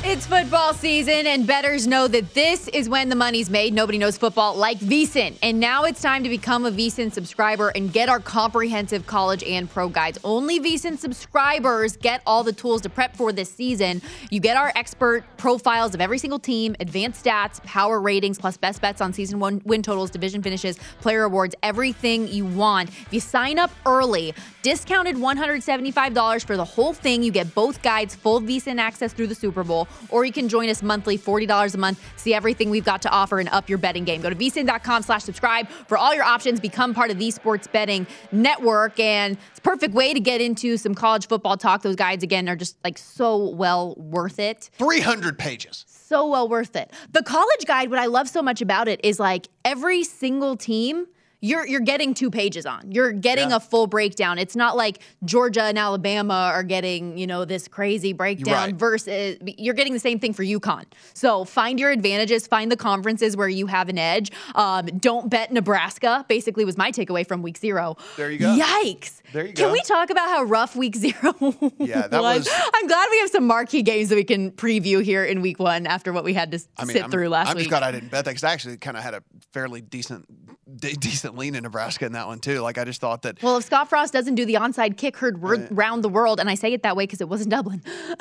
[0.09, 3.75] It's football season, and bettors know that this is when the money's made.
[3.75, 5.37] Nobody knows football like VSIN.
[5.43, 9.69] And now it's time to become a VSIN subscriber and get our comprehensive college and
[9.69, 10.17] pro guides.
[10.23, 14.01] Only VSIN subscribers get all the tools to prep for this season.
[14.31, 18.81] You get our expert profiles of every single team, advanced stats, power ratings, plus best
[18.81, 22.91] bets on season one win totals, division finishes, player awards, everything you want.
[22.91, 24.35] If you sign up early,
[24.67, 29.35] discounted $175 for the whole thing, you get both guides, full VSIN access through the
[29.35, 33.01] Super Bowl or you can join us monthly, $40 a month, see everything we've got
[33.03, 34.21] to offer and up your betting game.
[34.21, 36.59] Go to vsin.com slash subscribe for all your options.
[36.59, 38.99] Become part of the Sports Betting Network.
[38.99, 41.83] And it's a perfect way to get into some college football talk.
[41.83, 44.71] Those guides, again, are just like so well worth it.
[44.79, 45.85] 300 pages.
[45.87, 46.93] So well worth it.
[47.13, 51.07] The college guide, what I love so much about it is like every single team
[51.47, 52.91] you're you're getting two pages on.
[52.91, 53.57] You're getting Yeah.
[53.57, 54.39] a full breakdown.
[54.39, 58.75] It's not like Georgia and Alabama are getting, you know, this crazy breakdown Right.
[58.75, 60.85] versus you're getting the same thing for UConn.
[61.15, 64.31] So find your advantages, find the conferences where you have an edge.
[64.55, 67.97] Um, don't bet Nebraska, basically was my takeaway from week zero.
[68.17, 68.57] There you go.
[68.57, 69.21] Yikes.
[69.33, 69.65] There you go.
[69.65, 71.35] Can we talk about how rough week zero
[71.79, 75.25] Yeah, that was- I'm glad we have some marquee games that we can preview here
[75.25, 77.53] in week one after what we had to I mean, sit I'm, through last week.
[77.53, 79.81] I'm just glad I didn't bet that because I actually kind of had a fairly
[79.81, 80.27] decent,
[80.77, 82.61] de- decent lean in Nebraska in that one too.
[82.61, 85.41] Like I just thought that Well, if Scott Frost doesn't do the onside kick heard
[85.43, 87.83] word round the world, and I say it that way because it wasn't Dublin.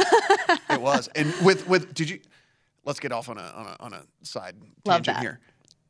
[0.69, 1.07] it was.
[1.15, 2.19] And with with did you?
[2.83, 5.21] Let's get off on a on a on a side Love tangent that.
[5.21, 5.39] here.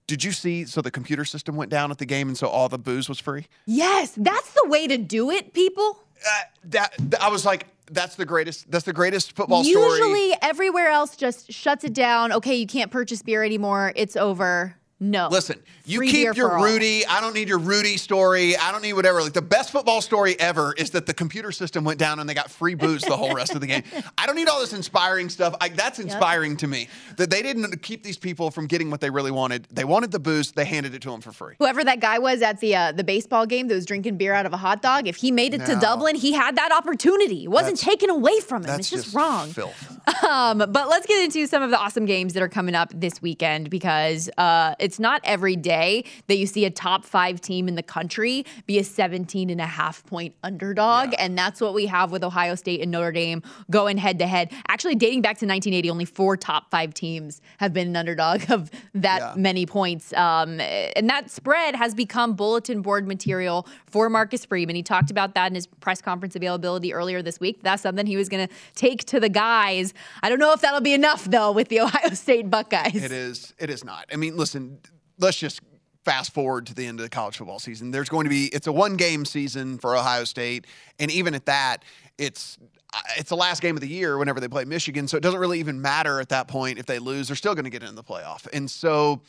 [0.07, 0.65] Did you see?
[0.65, 3.19] So the computer system went down at the game, and so all the booze was
[3.19, 3.47] free.
[3.65, 5.99] yes, that's the way to do it, people.
[6.25, 6.29] Uh,
[6.65, 8.69] that, that- I was like, that's the greatest.
[8.71, 10.33] That's the greatest football Usually, story.
[10.43, 12.31] everywhere else just shuts it down.
[12.33, 13.93] Okay, you can't purchase beer anymore.
[13.95, 14.75] It's over.
[14.99, 15.27] No.
[15.29, 16.63] Listen, you Free keep your for all.
[16.63, 17.05] Rudy.
[17.05, 18.55] I don't need your Rudy story.
[18.55, 19.21] I don't need whatever.
[19.21, 22.33] Like the best football story ever is that the computer system went down and they
[22.33, 23.83] got free booze the whole rest of the game.
[24.17, 25.53] I don't need all this inspiring stuff.
[25.59, 29.09] I, that's inspiring to me that they didn't keep these people from getting what they
[29.09, 29.67] really wanted.
[29.69, 30.53] They wanted the booze.
[30.53, 31.55] They handed it to them for free.
[31.59, 34.45] Whoever that guy was at the uh, the baseball game that was drinking beer out
[34.45, 37.43] of a hot dog, if he made it to Dublin, he had that opportunity.
[37.43, 38.67] It wasn't That's- taken away from him.
[38.67, 39.49] That's It's just, wrong.
[39.49, 39.91] Filth.
[40.23, 43.21] Um, but let's get into some of the awesome games that are coming up this
[43.23, 47.75] weekend because uh, it's not every day that you see a top five team in
[47.75, 51.13] the country be a 17 and a half point underdog.
[51.17, 54.51] And that's what we have with Ohio State and Notre Dame going head to head.
[54.67, 58.69] Actually, dating back to 1980, only four top five teams have been an underdog of
[58.93, 59.33] that Yeah.
[59.35, 60.13] many points.
[60.13, 64.75] Um, and that spread has become bulletin board material for Marcus Freeman.
[64.75, 67.59] He talked about that in his press conference availability earlier this week.
[67.63, 69.93] That's something he was going to take to the guys.
[70.21, 73.03] I don't know if that'll be enough, though, with the Ohio State Buckeyes.
[73.03, 73.53] It is.
[73.57, 74.05] It is not.
[74.11, 74.74] I mean, listen.
[75.19, 75.61] Let's just
[76.03, 77.91] fast forward to the end of the college football season.
[77.91, 78.45] There's going to be.
[78.47, 80.65] It's a one game season for Ohio State,
[80.99, 81.83] and even at that,
[82.17, 82.57] it's.
[82.93, 85.39] uh, It's the last game of the year whenever they play Michigan, so it doesn't
[85.39, 87.27] really even matter at that point if they lose.
[87.27, 89.21] They're still going to get into the playoff, and so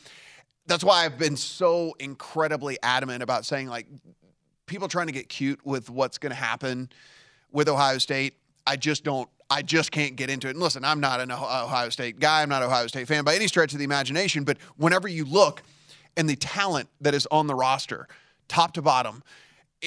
[0.67, 3.87] that's why I've been so incredibly adamant about saying like
[4.65, 6.89] people trying to get cute with what's going to happen
[7.51, 8.33] with Ohio State.
[8.67, 9.29] I just don't.
[9.49, 10.51] I just can't get into it.
[10.51, 12.41] And listen, I'm not an Oh- Ohio State guy.
[12.41, 14.43] I'm not an Ohio State fan by any stretch of the imagination.
[14.43, 15.63] But whenever you look
[16.17, 18.07] and the talent that is on the roster,
[18.47, 19.23] top to bottom,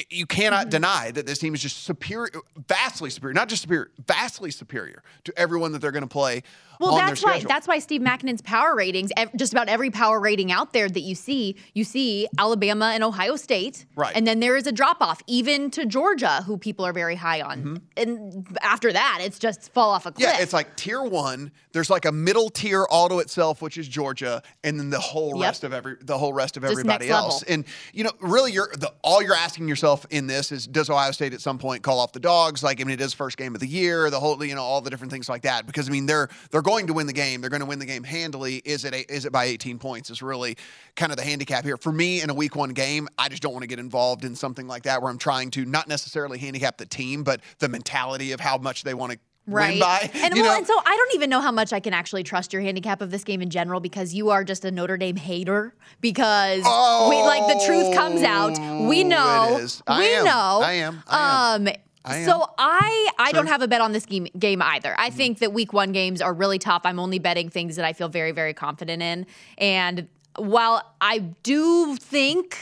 [0.08, 0.70] you cannot Mm-hmm.
[0.70, 2.30] deny that this team is just superior,
[2.68, 6.42] vastly superior, not just superior, vastly superior to everyone that they're going to play
[6.80, 7.48] Well, that's why schedule.
[7.48, 11.14] that's why Steve Makinen's power ratings, just about every power rating out there that you
[11.14, 14.12] see, you see Alabama and Ohio State, Right.
[14.16, 17.42] And then there is a drop off, even to Georgia, who people are very high
[17.42, 17.82] on.
[17.96, 20.26] And after that, it's just fall off a cliff.
[20.26, 20.36] Mm-hmm.
[20.38, 21.52] Yeah, it's like tier one.
[21.72, 25.42] There's like a middle tier auto itself, which is Georgia, and then the whole Yep.
[25.44, 27.42] rest of every the whole rest of everybody else.
[27.42, 27.54] level.
[27.54, 31.10] And you know, really, you're the all you're asking yourself in this is, does Ohio
[31.12, 32.62] State at some point call off the dogs?
[32.62, 34.08] Like, I mean, it is first game of the year.
[34.10, 35.66] The whole, you know, all the different things like that.
[35.66, 37.40] Because I mean, they're they're going to win the game.
[37.40, 38.56] They're going to win the game handily.
[38.64, 40.10] Is it a, is it by 18 points?
[40.10, 40.56] Is really
[40.96, 43.08] kind of the handicap here for me in a week one game.
[43.18, 45.64] I just don't want to get involved in something like that where I'm trying to
[45.64, 49.70] not necessarily handicap the team, but the mentality of how much they want to Right.
[49.70, 50.10] win by.
[50.14, 52.62] And well, and so I don't even know how much I can actually trust your
[52.62, 55.74] handicap of this game in general because you are just a Notre Dame hater.
[56.00, 58.56] Because we like the truth comes out.
[58.86, 59.46] We know.
[59.50, 59.82] Oh, it is.
[59.88, 60.24] I we am.
[60.24, 60.60] know.
[60.62, 61.02] I am.
[61.08, 61.66] I am.
[61.66, 61.74] Um
[62.10, 64.90] I so I I don't have a bet on this game game either.
[64.90, 65.00] Mm-hmm.
[65.00, 66.82] I think that week one games are really tough.
[66.84, 69.26] I'm only betting things that I feel very very confident in.
[69.58, 72.56] And while I do think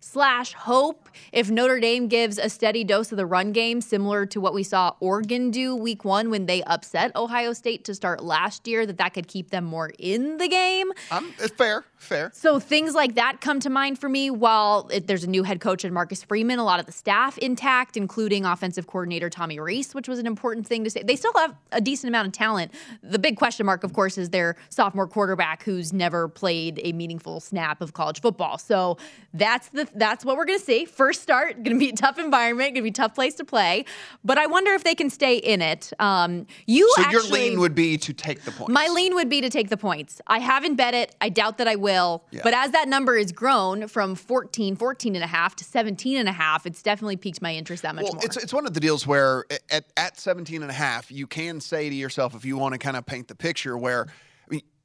[0.00, 1.01] slash hope
[1.32, 4.62] if Notre Dame gives a steady dose of the run game, similar to what we
[4.62, 8.98] saw Oregon do week one when they upset Ohio State to start last year, that
[8.98, 10.90] that could keep them more in the game.
[11.10, 12.30] Um, it's fair, fair.
[12.34, 14.30] So things like that come to mind for me.
[14.30, 17.38] While it, there's a new head coach in Marcus Freeman, a lot of the staff
[17.38, 21.02] intact, including offensive coordinator Tommy Rees, which was an important thing to say.
[21.02, 22.72] They still have a decent amount of talent.
[23.02, 27.40] The big question mark, of course, is their sophomore quarterback who's never played a meaningful
[27.40, 28.58] snap of college football.
[28.58, 28.98] So
[29.34, 30.84] that's the that's what we're going to see.
[31.02, 33.44] First start, going to be a tough environment, going to be a tough place to
[33.44, 33.86] play.
[34.22, 35.92] But I wonder if they can stay in it.
[35.98, 38.70] Um, you So actually, your lean would be to take the point.
[38.70, 40.20] my lean would be to take the points.
[40.28, 41.16] I haven't bet it.
[41.20, 42.22] I doubt that I will.
[42.30, 42.42] Yeah.
[42.44, 46.28] But as that number has grown from 14, 14 and a half to 17 and
[46.28, 48.24] a half, it's definitely piqued my interest that much well, more.
[48.24, 51.60] it's it's one of the deals where at, at 17 and a half, you can
[51.60, 54.06] say to yourself, if you want to kind of paint the picture, where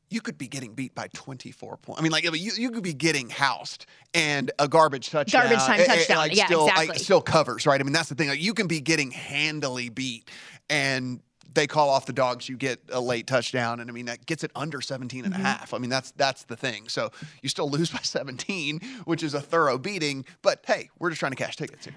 [0.10, 2.00] you could be getting beat by 24 points.
[2.00, 5.44] I mean, like you, you could be getting housed and a garbage touchdown.
[5.44, 6.18] Garbage time eh, touchdown.
[6.18, 7.00] like Yeah, still, like, exactly.
[7.04, 7.80] still covers, right?
[7.80, 8.30] I mean, that's the thing.
[8.30, 10.30] Like you can be getting handily beat
[10.70, 11.20] and
[11.54, 14.44] they call off the dogs, you get a late touchdown, and I mean that gets
[14.44, 15.42] it under 17 and a Mhm.
[15.42, 15.74] half.
[15.74, 16.88] I mean that's that's the thing.
[16.88, 17.10] So
[17.42, 20.24] you still lose by 17, which is a thorough beating.
[20.44, 21.96] But hey, we're just trying to cash tickets here.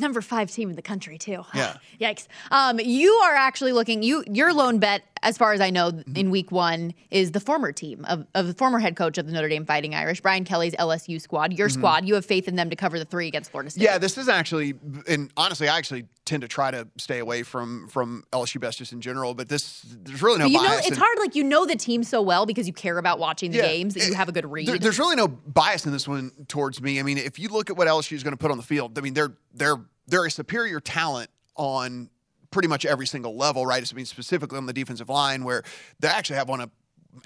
[0.00, 1.44] Number five team in the country too.
[1.54, 1.76] Yeah.
[2.00, 2.26] Yikes.
[2.50, 4.02] Um, you are actually looking.
[4.02, 6.16] You your lone bet, as far as I know, Mm-hmm.
[6.16, 9.32] in week one is the former team of, of the former head coach of the
[9.32, 11.52] Notre Dame Fighting Irish, Brian Kelly's LSU squad.
[11.56, 11.72] Your Mhm.
[11.72, 12.08] squad.
[12.08, 13.82] You have faith in them to cover the three against Florida State.
[13.84, 14.74] Yeah, this is actually,
[15.08, 18.92] and honestly, I actually tend to try to stay away from from LSU best just
[18.92, 19.32] in general.
[19.34, 20.80] But this, there's really no you know, bias.
[20.80, 21.18] it's in- hard.
[21.18, 23.68] Like you know the team so well because you care about watching the Yeah.
[23.68, 24.66] games that you have a good read.
[24.68, 26.98] There- there's really no bias in this one towards me.
[27.00, 28.98] I mean, if you look at what LSU is going to put on the field,
[28.98, 32.08] I mean, they're they're they're they're a superior talent on
[32.50, 33.90] pretty much every single level, right?
[33.90, 35.62] I mean, specifically on the defensive line, where
[35.98, 36.70] they actually have one of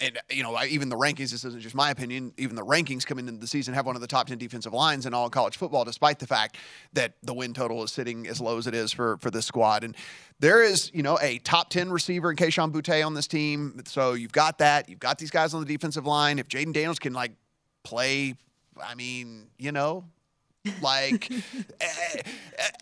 [0.00, 3.26] and you know, even the rankings, this isn't just my opinion, even the rankings coming
[3.26, 5.84] into the season have one of the top 10 defensive lines in all college football,
[5.84, 6.58] despite the fact
[6.92, 9.82] that the win total is sitting as low as it is for, for this squad.
[9.82, 9.96] And
[10.38, 13.82] there is, you know, a top 10 receiver in Kayshon Boutte on this team.
[13.84, 14.88] So you've got that.
[14.88, 16.38] You've got these guys on the defensive line.
[16.38, 17.32] If Jayden Daniels can, like,
[17.82, 18.36] play,
[18.80, 20.04] I mean, you know,
[20.82, 21.30] like
[21.80, 22.22] eh,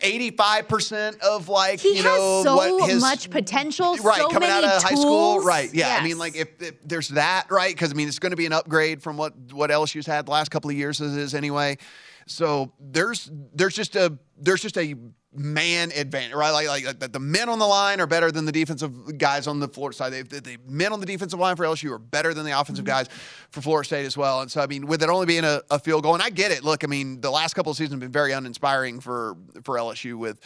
[0.02, 3.96] eighty-five percent of like he you know has so what his much potential.
[3.98, 7.08] right so coming out of high school right yeah i mean like if, if there's
[7.10, 10.06] that right because i mean it's going to be an upgrade from what what lsu's
[10.06, 11.78] had the last couple of years as is anyway
[12.26, 14.96] so there's there's just a there's just a
[15.38, 16.50] man advantage right?
[16.50, 19.60] Like like, like the- men on the line are better than the defensive guys on
[19.60, 20.12] the Florida side.
[20.12, 22.84] They, the, the men on the defensive line for lsu are better than the offensive
[22.84, 22.92] mm-hmm.
[22.92, 23.08] guys
[23.50, 24.40] for florida state as well.
[24.40, 26.50] And so i mean with it only being a, a field goal and i get
[26.50, 26.64] it.
[26.64, 30.16] Look i mean the last couple of seasons have been very uninspiring for for lsu
[30.16, 30.40] with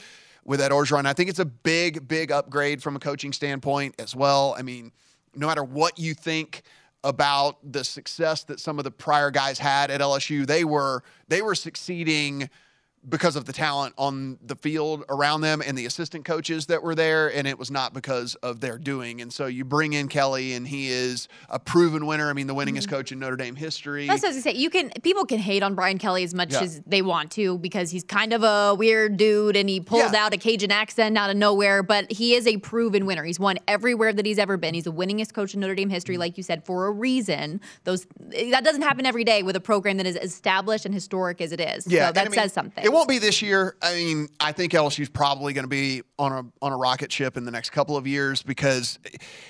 [0.45, 1.07] with Ed Orgeron.
[1.07, 4.57] I think it's a big, big upgrade from a coaching standpoint as well.
[4.59, 4.91] I mean,
[5.35, 6.63] no matter what you think
[7.05, 11.43] about the success that some of the prior guys had at LSU, they were they
[11.43, 12.49] were succeeding
[13.09, 16.95] because of the talent on the field around them and the assistant coaches that were
[16.95, 19.21] there, and it was not because of their doing.
[19.21, 22.31] And so you bring in Kelly, and he is a proven winner.
[22.31, 22.91] I mean, the winningest mm-hmm.
[22.91, 24.07] coach in Notre Dame history.
[24.07, 24.61] That's what I was gonna say.
[24.61, 26.63] You can people can hate on Brian Kelly as much Yeah.
[26.63, 30.33] as they want to because he's kind of a weird dude and he pulled out
[30.33, 31.83] a Cajun accent out of nowhere.
[31.83, 33.25] But he is a proven winner.
[33.25, 34.75] He's won everywhere that he's ever been.
[34.75, 36.21] He's the winningest coach in Notre Dame history, mm-hmm.
[36.21, 37.61] like you said, for a reason.
[37.85, 38.07] Those
[38.51, 41.61] that doesn't happen every day with a program that is established and historic as it
[41.61, 41.87] is.
[41.87, 42.92] Yeah, so that I mean, says something.
[42.93, 43.77] It won't be this year.
[43.81, 47.39] I mean, I think LSU's probably going to be on a on a rocket ship
[47.39, 48.99] in the next couple of years because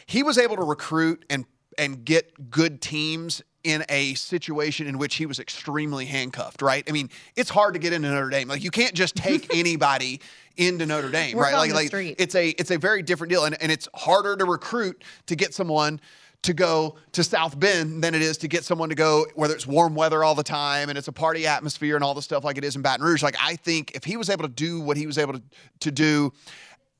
[0.06, 1.44] he was able to recruit and
[1.76, 6.84] and get good teams in a situation in which he was extremely handcuffed, right?
[6.88, 8.46] I mean, it's hard to get into Notre Dame.
[8.46, 10.20] Like you can't just take anybody
[10.56, 11.54] into Notre Dame, right?
[11.54, 12.16] Like like street.
[12.18, 15.52] it's a it's a very different deal and, and it's harder to recruit to get
[15.52, 16.00] someone
[16.42, 19.66] to go to South Bend than it is to get someone to go whether it's
[19.66, 22.58] warm weather all the time and it's a party atmosphere and all the stuff like
[22.58, 23.22] it is in Baton Rouge.
[23.22, 25.42] Like I think if he was able to do what he was able to,
[25.80, 26.32] to do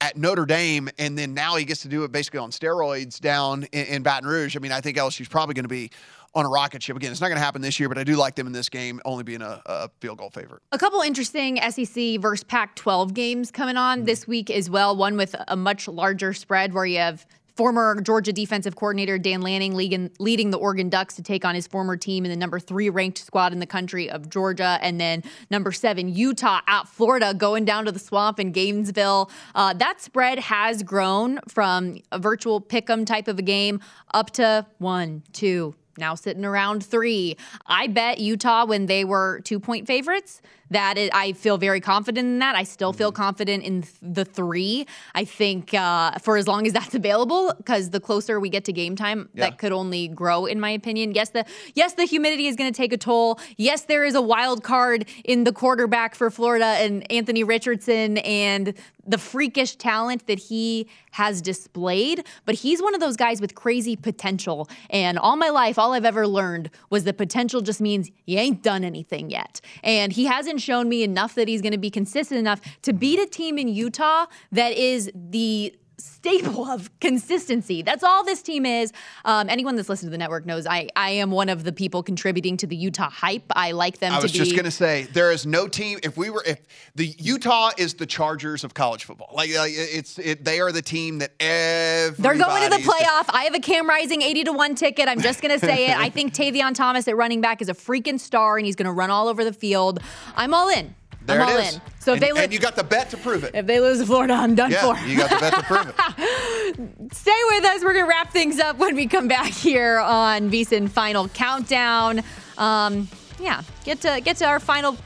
[0.01, 3.64] at Notre Dame and then now he gets to do it basically on steroids down
[3.72, 5.90] in, in Baton Rouge, I mean I think LSU's probably going to be
[6.34, 7.12] on a rocket ship again.
[7.12, 9.03] It's not going to happen this year, but I do like them in this game,
[9.05, 10.62] only being a, a field goal favorite.
[10.72, 14.07] A couple interesting SEC versus Pac 12 games coming on Mm-hmm.
[14.07, 14.97] this week as well.
[14.97, 19.74] One with a much larger spread where you have former Georgia defensive coordinator Dan Lanning
[19.74, 23.18] leading, the Oregon Ducks to take on his former team in the number three ranked
[23.18, 24.78] squad in the country of Georgia.
[24.82, 29.30] And then number seven, Utah at Florida going down to the swamp in Gainesville.
[29.55, 33.80] Uh, that spread has grown from a virtual pick 'em type of a game
[34.14, 37.36] up to one, two, now sitting around three.
[37.66, 40.40] I bet Utah when they were two point favorites.
[40.72, 42.54] That is, I feel very confident in that.
[42.56, 44.86] I still feel confident in the three.
[45.14, 48.72] I think uh, for as long as that's available, because the closer we get to
[48.72, 49.50] game time, Yeah.
[49.50, 51.12] that could only grow, in my opinion.
[51.12, 51.44] Yes, the
[51.74, 53.38] yes the humidity is going to take a toll.
[53.58, 58.72] Yes, there is a wild card in the quarterback for Florida and Anthony Richardson and
[59.07, 62.24] the freakish talent that he has displayed.
[62.44, 64.68] But he's one of those guys with crazy potential.
[64.90, 68.62] And all my life, all I've ever learned was that potential just means you ain't
[68.62, 69.61] done anything yet.
[69.82, 73.18] And he hasn't shown me enough that he's going to be consistent enough to beat
[73.18, 77.82] a team in Utah that is the staple of consistency.
[77.82, 78.92] That's all this team is.
[79.24, 82.03] Um, anyone that's listened to the network knows I, I am one of the people
[82.03, 83.44] contributing to the Utah hype.
[83.55, 84.38] I like them I was be.
[84.38, 85.98] just going to say there is no team.
[86.03, 86.61] If we were, if
[86.94, 90.82] the Utah is the Chargers of college football, like, like it's, it, they are the
[90.82, 93.26] team that every They're going to the playoff.
[93.28, 95.09] I have a Cam Rising 80 to 1 ticket.
[95.09, 95.96] I'm just going to say it.
[95.96, 98.92] I think Tavion Thomas at running back is a freaking star and he's going to
[98.92, 100.00] run all over the field.
[100.36, 100.94] I'm all in.
[101.26, 101.74] There I'm it all is.
[101.74, 101.82] in.
[102.00, 103.54] So if and, they lose, and you got the bet to prove it.
[103.54, 105.06] if they lose to Florida, I'm done yeah, for.
[105.06, 107.12] you got the bet to prove it.
[107.14, 107.82] Stay with us.
[107.82, 112.22] We're going to wrap things up when we come back here on VSIN Final Countdown.
[112.58, 113.08] Um,
[113.40, 114.96] yeah, get to get to our final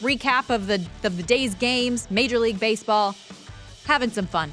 [0.00, 3.14] recap of the of the day's games, Major League Baseball,
[3.84, 4.52] having some fun.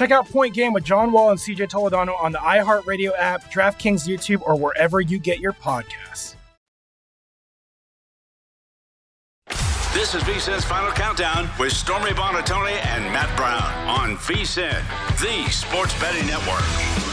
[0.00, 4.08] Check out Point Game with John Wall and CJ Toledano on the iHeartRadio app, DraftKings
[4.08, 6.36] YouTube, or wherever you get your podcasts.
[9.92, 14.80] This is VSIN's Final Countdown with Stormy Buonantony and Matt Brown on VSIN,
[15.20, 17.09] the sports betting network.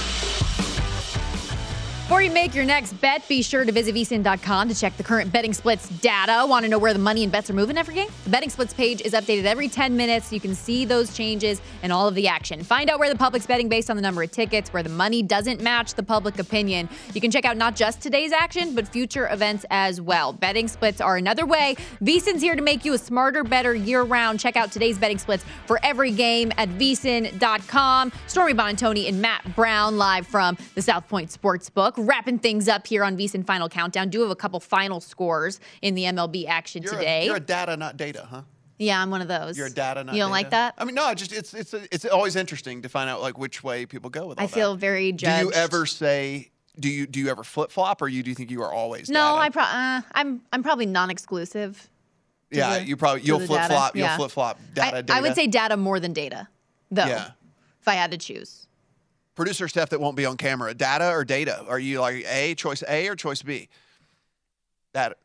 [2.08, 5.30] Before you make your next bet, be sure to visit vsin.com to check the current
[5.30, 6.46] betting splits data.
[6.48, 8.08] Want to know where the money and bets are moving every game?
[8.24, 10.32] The betting splits page is updated every 10 minutes.
[10.32, 12.64] You can see those changes and all of the action.
[12.64, 15.22] Find out where the public's betting based on the number of tickets, where the money
[15.22, 16.88] doesn't match the public opinion.
[17.14, 20.32] You can check out not just today's action, but future events as well.
[20.32, 21.76] Betting splits are another way.
[22.02, 24.40] VSIN's here to make you a smarter, better year round.
[24.40, 28.14] Check out today's betting splits for every game at vsin.com.
[28.28, 31.97] Stormy Buonantony and Matt Brown live from the South Point Sportsbook.
[31.98, 34.10] Wrapping things up here on VSIN Final Countdown.
[34.10, 37.24] Do have a couple final scores in the MLB action You're today.
[37.24, 38.42] A, you're a data, not data, huh?
[38.78, 39.58] yeah, I'm one of those.
[39.58, 40.16] You're a data, not data.
[40.18, 40.32] You don't data.
[40.32, 40.76] like that?
[40.78, 43.86] I mean, no, just it's it's it's always interesting to find out like which way
[43.86, 45.40] people go with I feel very judged.
[45.40, 46.52] Do you ever say?
[46.80, 49.10] Do you do you ever flip flop, or you do you think you are always?
[49.10, 51.90] No, I pro- uh, I'm I'm probably non-exclusive.
[52.52, 53.74] Yeah, the- you probably you'll flip data.
[53.74, 53.96] flop.
[53.96, 54.18] You'll Yeah.
[54.18, 54.60] flip flop.
[54.76, 55.14] Data, data.
[55.14, 56.48] I would say data more than data,
[56.92, 57.06] though.
[57.08, 57.32] Yeah.
[57.82, 58.67] If I had to choose.
[59.38, 60.74] Producer stuff that won't be on camera.
[60.74, 61.64] Data or data?
[61.70, 63.70] Are you like A choice A or choice B?
[64.94, 65.18] that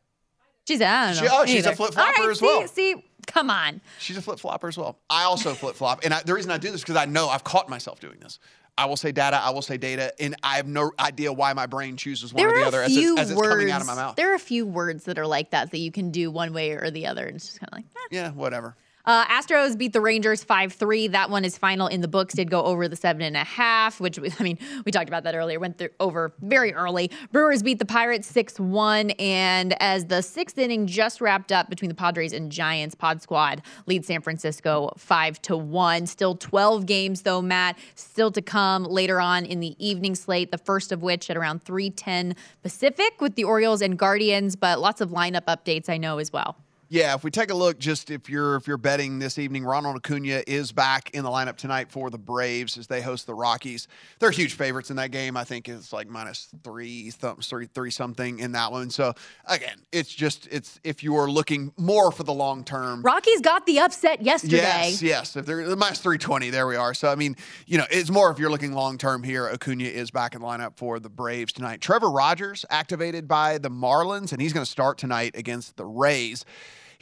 [0.67, 2.67] She's don't She- oh, she's a flip-flopper All right, as see, well.
[2.67, 3.81] See, come on.
[3.99, 4.97] She's a flip flopper as well.
[5.09, 7.43] I also flip flop, and I, the reason I do this because I know I've
[7.43, 8.39] caught myself doing this.
[8.77, 11.65] I will say data, I will say data, and I have no idea why my
[11.65, 13.49] brain chooses one There or the other as, it's, as it's words.
[13.49, 14.15] coming out of my mouth.
[14.15, 16.71] There are a few words that are like that that you can do one way
[16.71, 17.85] or the other, and it's just kind of like.
[17.95, 17.99] eh.
[18.11, 18.75] Yeah, whatever.
[19.05, 21.07] Uh, Astros beat the Rangers 5 3.
[21.09, 22.35] That one is final in the books.
[22.35, 25.35] Did go over the seven and a half, which I mean, we talked about that
[25.35, 25.59] earlier.
[25.59, 27.11] Went through over very early.
[27.33, 29.11] Brewers beat the Pirates 6 1.
[29.11, 33.61] And as the sixth inning just wrapped up between the Padres and Giants, Pod Squad
[33.87, 36.07] leads San Francisco 5 to 1.
[36.07, 37.77] Still 12 games, though, Matt.
[37.95, 41.61] Still to come later on in the evening slate, the first of which at around
[41.63, 46.31] 310 Pacific with the Orioles and Guardians, but lots of lineup updates I know as
[46.31, 46.55] well.
[46.93, 49.95] Yeah, if we take a look, just if you're if you're betting this evening, Ronald
[49.95, 53.87] Acuna is back in the lineup tonight for the Braves as they host the Rockies.
[54.19, 55.35] They're huge favorites in that game.
[55.35, 58.91] I think it's like minus three, th- three, three something in that one.
[58.91, 59.15] So
[59.47, 63.01] again, it's just it's if you are looking more for the long term.
[63.01, 64.57] Rockies got the upset yesterday.
[64.57, 65.35] Yes, yes.
[65.35, 66.93] If they're minus three twenty, there we are.
[66.93, 67.35] So I mean,
[67.65, 69.47] you know, it's more if you're looking long term here.
[69.47, 71.81] Acuna is back in the lineup for the Braves tonight.
[71.81, 76.45] Trevor Rogers activated by the Marlins, and he's going to start tonight against the Rays.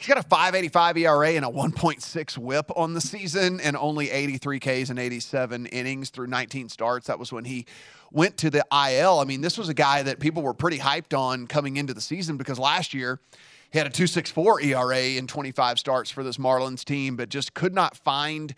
[0.02, 4.58] He's got a 585 ERA and a 1.6 whip on the season and only 83
[4.58, 7.06] Ks and 87 innings through 19 starts.
[7.06, 7.66] That was when he
[8.10, 9.20] went to the IL.
[9.20, 12.00] I mean, this was a guy that people were pretty hyped on coming into the
[12.00, 13.20] season because last year
[13.70, 17.72] he had a 264 ERA in 25 starts for this Marlins team, but just could
[17.72, 18.56] not find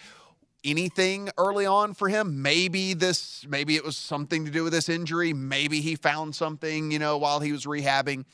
[0.64, 2.40] anything early on for him.
[2.40, 5.34] Maybe this, maybe it was something to do with this injury.
[5.34, 8.24] Maybe he found something, you know, while he was rehabbing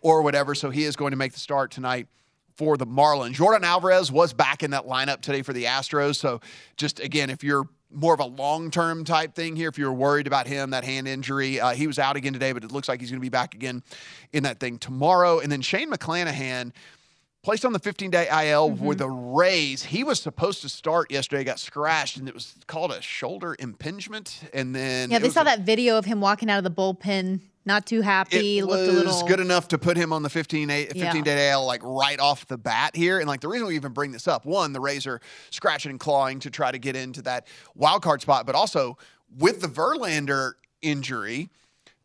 [0.00, 0.56] or whatever.
[0.56, 2.08] So he is going to make the start tonight
[2.56, 3.36] for the Marlins.
[3.36, 6.16] Yordan Alvarez was back in that lineup today for the Astros.
[6.16, 6.40] So
[6.76, 10.26] just again, if you're more of a long term type thing here, if you're worried
[10.26, 13.00] about him, that hand injury, uh, he was out again today, but it looks like
[13.00, 13.82] he's going to be back again
[14.32, 15.38] in that thing tomorrow.
[15.38, 16.72] And then Shane McClanahan
[17.42, 18.84] placed on the 15 day IL mm-hmm.
[18.84, 19.84] with the Rays.
[19.84, 24.40] He was supposed to start yesterday, got scratched, and it was called a shoulder impingement.
[24.52, 27.40] And then yeah, they saw a, that video of him walking out of the bullpen.
[27.66, 28.58] Not too happy.
[28.58, 31.02] It looked was a little good enough to put him on the 15 day, 15
[31.02, 31.22] yeah.
[31.22, 33.18] day AL like right off the bat here.
[33.18, 35.98] And like the reason we even bring this up, one, the Rays are scratching and
[35.98, 38.96] clawing to try to get into that wild card spot, but also
[39.36, 41.50] with the Verlander injury,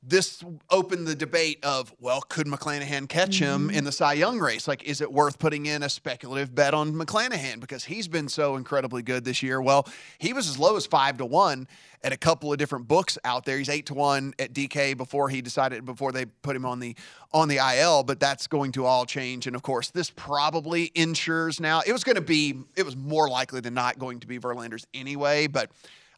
[0.04, 3.78] this opened the debate of, well, could McClanahan catch him mm-hmm.
[3.78, 4.68] in the Cy Young race?
[4.68, 8.56] Like, is it worth putting in a speculative bet on McClanahan because he's been so
[8.56, 9.62] incredibly good this year?
[9.62, 9.88] Well,
[10.18, 11.68] he was as low as five to one
[12.04, 13.60] at a couple of different books out there.
[13.60, 16.96] He's eight to one at DK before he decided before they put him on the
[17.32, 19.46] on the IL, but that's going to all change.
[19.46, 21.82] And of course, this probably ensures now.
[21.86, 24.88] It was going to be, it was more likely than not going to be Verlander's
[24.96, 25.70] anyway, but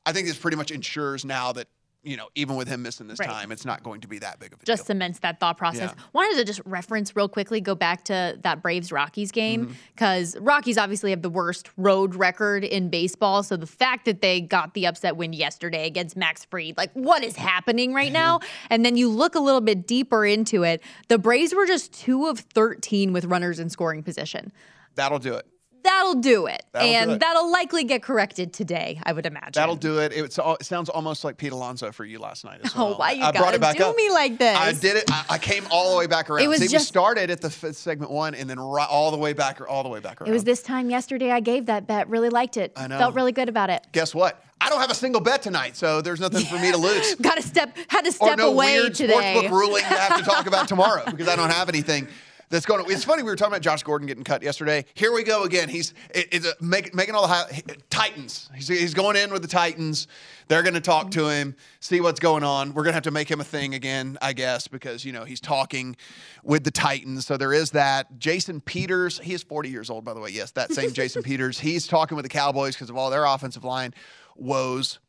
[0.06, 1.68] I think this pretty much ensures now that
[2.04, 3.30] you know, even with him missing this right.
[3.30, 4.88] time, it's not going to be that big of a just deal.
[4.88, 5.94] cements that thought process.
[5.96, 6.04] Yeah.
[6.12, 10.44] Wanted to just reference real quickly, go back to that Braves Rockies game because mm-hmm.
[10.44, 13.42] Rockies obviously have the worst road record in baseball.
[13.42, 17.24] So the fact that they got the upset win yesterday against Max Fried, like what
[17.24, 18.42] is happening right now?
[18.70, 20.84] And then you look a little bit deeper into it.
[21.08, 24.52] The Braves were just two of 13 with runners in scoring position.
[24.96, 25.48] That'll do it
[25.84, 26.64] that'll do it.
[26.72, 27.20] That'll and do it.
[27.20, 29.52] that'll likely get corrected today, I would imagine.
[29.54, 30.12] That'll do it.
[30.14, 32.94] It, it sounds almost like Pete Alonso for you last night as oh, well.
[32.94, 33.96] Oh, why you I brought gotta it back do up.
[33.96, 34.58] me like this?
[34.58, 35.04] I did it.
[35.10, 36.44] I, I came all the way back around.
[36.44, 39.12] It was See, just- we started at the f- segment one and then right, all
[39.12, 40.30] the way back, all the way back around.
[40.30, 42.10] It was this time yesterday I gave that bet.
[42.10, 42.72] Really liked it.
[42.76, 42.98] I know.
[42.98, 43.86] Felt really good about it.
[43.92, 44.44] Guess what?
[44.62, 47.16] I don't have a single bet tonight, so there's nothing for me to lose.
[47.22, 49.14] Got to step, had to step or no away weird today.
[49.14, 52.08] sportsbook ruling to have to talk about tomorrow because I don't have anything
[52.54, 52.86] that's going.
[52.86, 54.86] To, it's funny we were talking about Josh Gordon getting cut yesterday.
[54.94, 55.70] Here we go again.
[55.70, 58.50] He's it, it's a, make, making all the high, Titans.
[58.54, 60.08] He's, he's going in with the Titans.
[60.48, 62.70] They're going to talk to him, see what's going on.
[62.70, 65.24] We're going to have to make him a thing again, I guess, because you know
[65.24, 65.96] he's talking
[66.44, 67.26] with the Titans.
[67.26, 68.20] So there is that.
[68.20, 70.30] Jason Peters, he is 40 years old, by the way.
[70.30, 71.60] Yes, that same Jason Peters.
[71.60, 73.94] He's talking with the Cowboys because of all their offensive line
[74.36, 75.00] woes.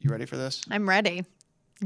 [0.00, 0.62] You ready for this?
[0.70, 1.24] I'm ready.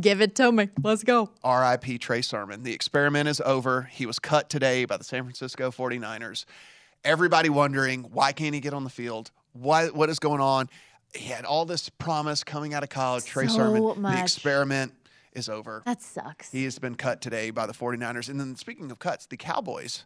[0.01, 0.71] Give it to me.
[0.83, 1.31] Let's go.
[1.45, 2.63] RIP Trey Sermon.
[2.63, 3.83] The experiment is over.
[3.83, 6.47] He was cut today by the San Francisco 49ers.
[7.05, 9.31] Everybody wondering why can't he get on the field?
[9.53, 10.71] Why what is going on?
[11.15, 13.25] He had all this promise coming out of college.
[13.27, 14.01] Trey So Sermon.
[14.01, 14.15] much.
[14.17, 14.95] The experiment
[15.35, 15.83] is over.
[15.85, 16.51] That sucks.
[16.51, 18.31] He has been cut today by the 49ers.
[18.31, 20.05] And then speaking of cuts, the Cowboys,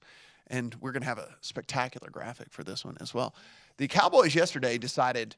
[0.49, 3.35] and we're going to have a spectacular graphic for this one as well.
[3.77, 5.37] The Cowboys yesterday decided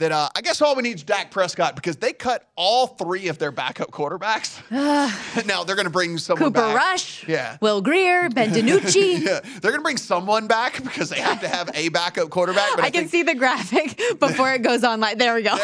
[0.00, 3.28] that uh, I guess all we need is Dak Prescott because they cut all three
[3.28, 4.58] of their backup quarterbacks.
[5.46, 6.62] now they're going to bring someone back.
[6.62, 6.90] Cooper back.
[6.90, 7.56] Rush, Yeah.
[7.60, 9.22] Will Grier, Ben DiNucci.
[9.22, 12.70] yeah, they're going to bring someone back because they have to have a backup quarterback.
[12.74, 15.00] But I, I can think see the graphic before it goes on.
[15.00, 15.56] Like there we go.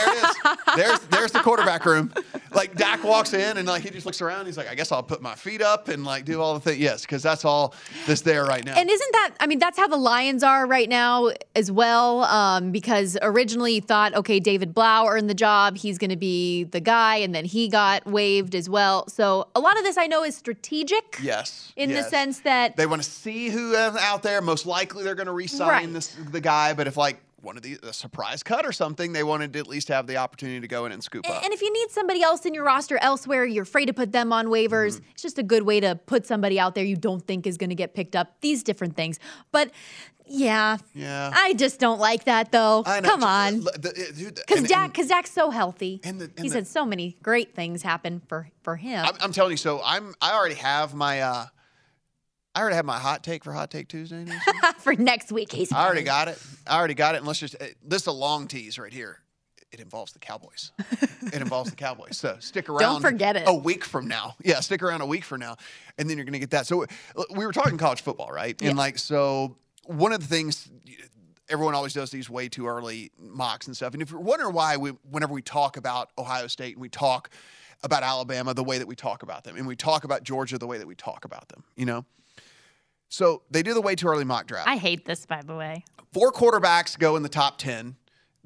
[0.77, 2.13] there's there's the quarterback room.
[2.57, 4.47] Like Dak walks in and like he just looks around.
[4.47, 6.79] He's like, I guess I'll put my feet up and like do all the things.
[6.79, 7.75] Yes, because that's all
[8.07, 8.75] that's there right now.
[8.77, 12.25] And isn't that, I mean, that's how the Lions are right now as well.
[12.25, 15.77] Um, because originally you thought, okay, David Blough earned the job.
[15.77, 17.17] He's going to be the guy.
[17.17, 19.07] And then he got waived as well.
[19.09, 21.73] So a lot of this I know is strategic yes.
[21.77, 24.41] in the sense that they want to see who is out there.
[24.41, 25.93] Most likely they're going to re-sign Right.
[25.93, 26.73] this the guy.
[26.73, 29.69] But if like one of the a surprise cut or something, they wanted to at
[29.69, 31.45] least have the opportunity to go in and scoop up.
[31.45, 34.33] And if you need somebody else in your roster elsewhere, you're afraid to put them
[34.33, 34.97] on waivers.
[34.97, 35.11] Mm-hmm.
[35.13, 37.71] It's just a good way to put somebody out there you don't think is going
[37.71, 38.41] to get picked up.
[38.41, 39.21] These different things.
[39.53, 39.71] But
[40.29, 41.31] yeah, Yeah.
[41.33, 42.83] I just don't like that though.
[42.85, 43.09] I know.
[43.11, 43.61] Come on.
[43.61, 46.01] The- the- dude, Because and- Dak, because Dak's so healthy.
[46.03, 49.05] And the- and He's the- had so many great things happen for for him.
[49.07, 51.47] I'm, I'm telling you, so I'm I already have my uh
[52.57, 54.25] I already have my hot take for Hot Take Tuesday.
[54.25, 54.51] Nancy.
[54.79, 56.43] For next week, he's I already got it.
[56.67, 57.19] I already got it.
[57.19, 57.55] And let's just,
[57.85, 59.19] this is a long tease right here.
[59.71, 60.73] It involves the Cowboys.
[60.79, 62.17] it involves the Cowboys.
[62.17, 62.81] So stick around.
[62.81, 63.43] Don't forget it.
[63.47, 64.37] A week from now.
[64.43, 65.57] Yeah, stick around a week from now.
[65.99, 66.67] And then you're going to get that.
[66.67, 66.87] So
[67.31, 68.61] we were talking college football, right?
[68.63, 70.67] And like, so one of the things
[71.51, 73.93] everyone always does these way too early mocks and stuff.
[73.93, 77.29] And if you're wondering why, we, whenever we talk about Ohio State and we talk
[77.83, 80.67] about Alabama the way that we talk about them, and we talk about Georgia the
[80.67, 82.07] way that we talk about them, you know?
[83.09, 84.69] So they do the way too early mock draft.
[84.69, 85.85] I hate this, by the way.
[86.13, 87.97] Four quarterbacks go in the top 10.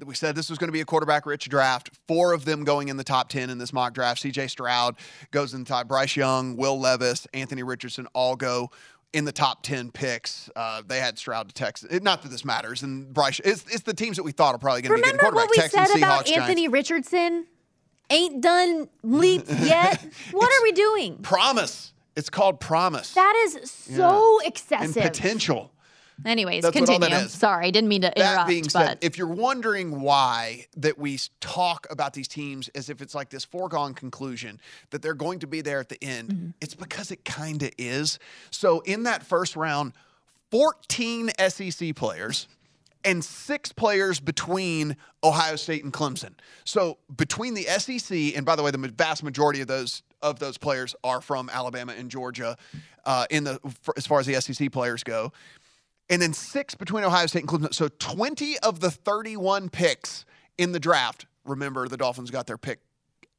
[0.05, 1.91] We said this was going to be a quarterback rich draft.
[2.07, 4.21] Four of them going in the top 10 in this mock draft.
[4.23, 4.95] CJ Stroud
[5.29, 5.87] goes in the top.
[5.87, 8.71] Bryce Young, Will Levis, Anthony Richardson all go
[9.13, 10.49] in the top 10 picks.
[10.55, 11.89] Uh, they had Stroud to Texas.
[11.91, 12.81] It- Not that this matters.
[12.81, 15.17] And Bryce, it's, it's the teams that we thought are probably going to be getting
[15.17, 15.49] Remember quarterback.
[15.49, 16.73] what we Texans, said about Seahawks, Anthony Giants.
[16.73, 17.47] Richardson?
[18.09, 20.03] Ain't done leap yet.
[20.31, 21.17] what are we doing?
[21.19, 21.93] Promise.
[22.15, 23.13] It's called promise.
[23.13, 24.47] That is so Yeah.
[24.47, 24.97] excessive.
[24.97, 25.71] And potential.
[26.23, 27.27] Anyways, That's continue.
[27.29, 28.35] Sorry, I didn't mean to interrupt.
[28.35, 32.89] That being said, but if you're wondering why that we talk about these teams as
[32.91, 34.59] if it's like this foregone conclusion
[34.91, 36.49] that they're going to be there at the end, Mm-hmm.
[36.61, 38.19] it's because it kind of is.
[38.51, 39.93] So in that first round,
[40.51, 42.47] 14 SEC players
[43.03, 46.33] and six players between Ohio State and Clemson.
[46.65, 50.57] So between the SEC, and by the way, the vast majority of those of those
[50.57, 52.57] players are from Alabama and Georgia,
[53.05, 53.59] uh, in the
[53.97, 55.31] as far as the SEC players go
[56.11, 57.73] and then six between Ohio State and Clemson.
[57.73, 60.25] So 20 of the 31 picks
[60.57, 61.25] in the draft.
[61.45, 62.79] Remember, the Dolphins got their pick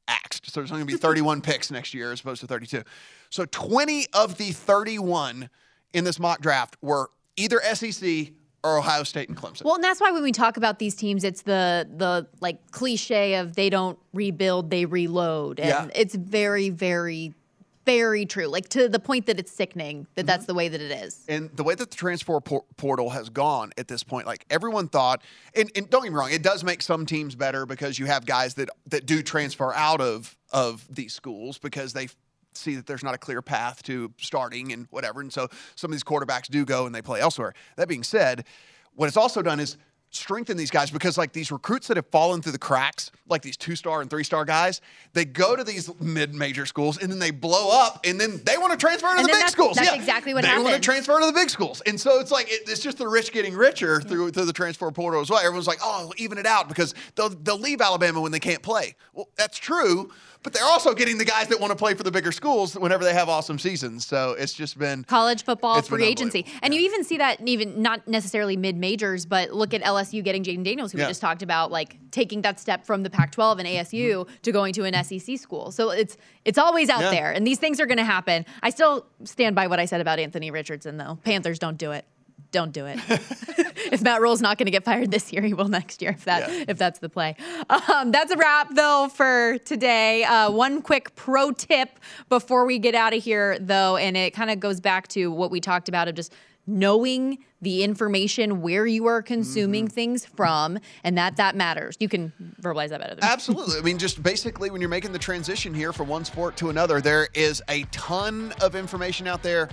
[0.07, 0.51] axed.
[0.51, 2.81] So there's only going to be 31 picks next year as opposed to 32.
[3.29, 5.49] So 20 of the 31
[5.93, 8.31] in this mock draft were either SEC
[8.63, 9.63] or Ohio State and Clemson.
[9.65, 13.35] well, and that's why when we talk about these teams, it's the the like cliche
[13.35, 15.87] of they don't rebuild, they reload, and Yeah.
[16.01, 17.33] it's very, very,
[17.85, 18.47] very true.
[18.47, 20.27] Like to the point that it's sickening that Mm-hmm.
[20.27, 21.25] that's the way that it is.
[21.27, 24.87] And the way that the transfer por- portal has gone at this point, like everyone
[24.87, 25.21] thought,
[25.53, 28.25] and, and don't get me wrong, it does make some teams better because you have
[28.25, 32.07] guys that that do transfer out of of these schools because they
[32.57, 35.21] see that there's not a clear path to starting and whatever.
[35.21, 37.53] And so some of these quarterbacks do go and they play elsewhere.
[37.77, 38.45] That being said,
[38.95, 39.77] what it's also done is
[40.15, 43.57] strengthen these guys because like these recruits that have fallen through the cracks, like these
[43.57, 44.79] two star and three star guys,
[45.13, 48.55] they go to these mid major schools and then they blow up and then they
[48.59, 49.75] want to transfer to And the big that's- schools.
[49.75, 49.95] that's yeah.
[49.95, 51.81] exactly what they want to transfer to the big schools.
[51.87, 54.91] And so it's like it, it's just the rich getting richer through through the transfer
[54.91, 55.39] portal as well.
[55.39, 58.93] Everyone's like, oh, even it out because they'll they'll leave Alabama when they can't play.
[59.13, 60.11] Well, that's true,
[60.43, 63.03] but they're also getting the guys that want to play for the bigger schools whenever
[63.03, 64.05] they have awesome seasons.
[64.05, 68.07] So it's just been College football free agency, and you even see that even not
[68.07, 71.05] necessarily mid majors, but look at LSU getting Jayden Daniels, who Yeah.
[71.05, 74.33] we just talked about, like taking that step from the Pac-12 and ASU mm-hmm.
[74.41, 75.71] to going to an SEC school.
[75.71, 77.11] So it's it's always out Yeah.
[77.11, 78.45] there, and these things are going to happen.
[78.61, 81.17] I still stand by what I said about Anthony Richardson, though.
[81.23, 82.05] Panthers don't do it.
[82.51, 82.99] Don't do it.
[83.91, 86.11] if Matt Rhule's not going to get fired this year, he will next year.
[86.11, 86.65] If that Yeah.
[86.67, 87.35] if that's the play.
[87.69, 90.23] Um, that's a wrap though for today.
[90.23, 94.51] Uh, one quick pro tip before we get out of here, though, and it kind
[94.51, 96.31] of goes back to what we talked about of just
[96.67, 101.95] knowing the information where you are consuming things from, and that that matters.
[101.99, 102.31] You can
[102.61, 103.23] verbalize that better than.
[103.23, 103.79] Absolutely.
[103.79, 107.01] I mean, just basically, when you're making the transition here from one sport to another,
[107.01, 109.69] there is a ton of information out there.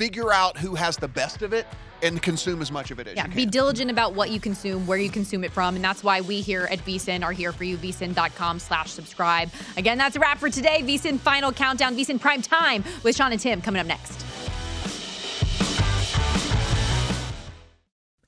[0.00, 1.66] Figure out who has the best of it
[2.02, 3.36] and consume as much of it as Yeah, you can.
[3.36, 6.40] be diligent about what you consume, where you consume it from, and that's why we
[6.40, 7.76] here at VSIN are here for you.
[7.76, 9.50] VSIN.com slash subscribe.
[9.76, 10.80] Again, that's a wrap for today.
[10.80, 14.24] VSIN Final Countdown, VSIN Prime Time with Sean and Tim coming up next.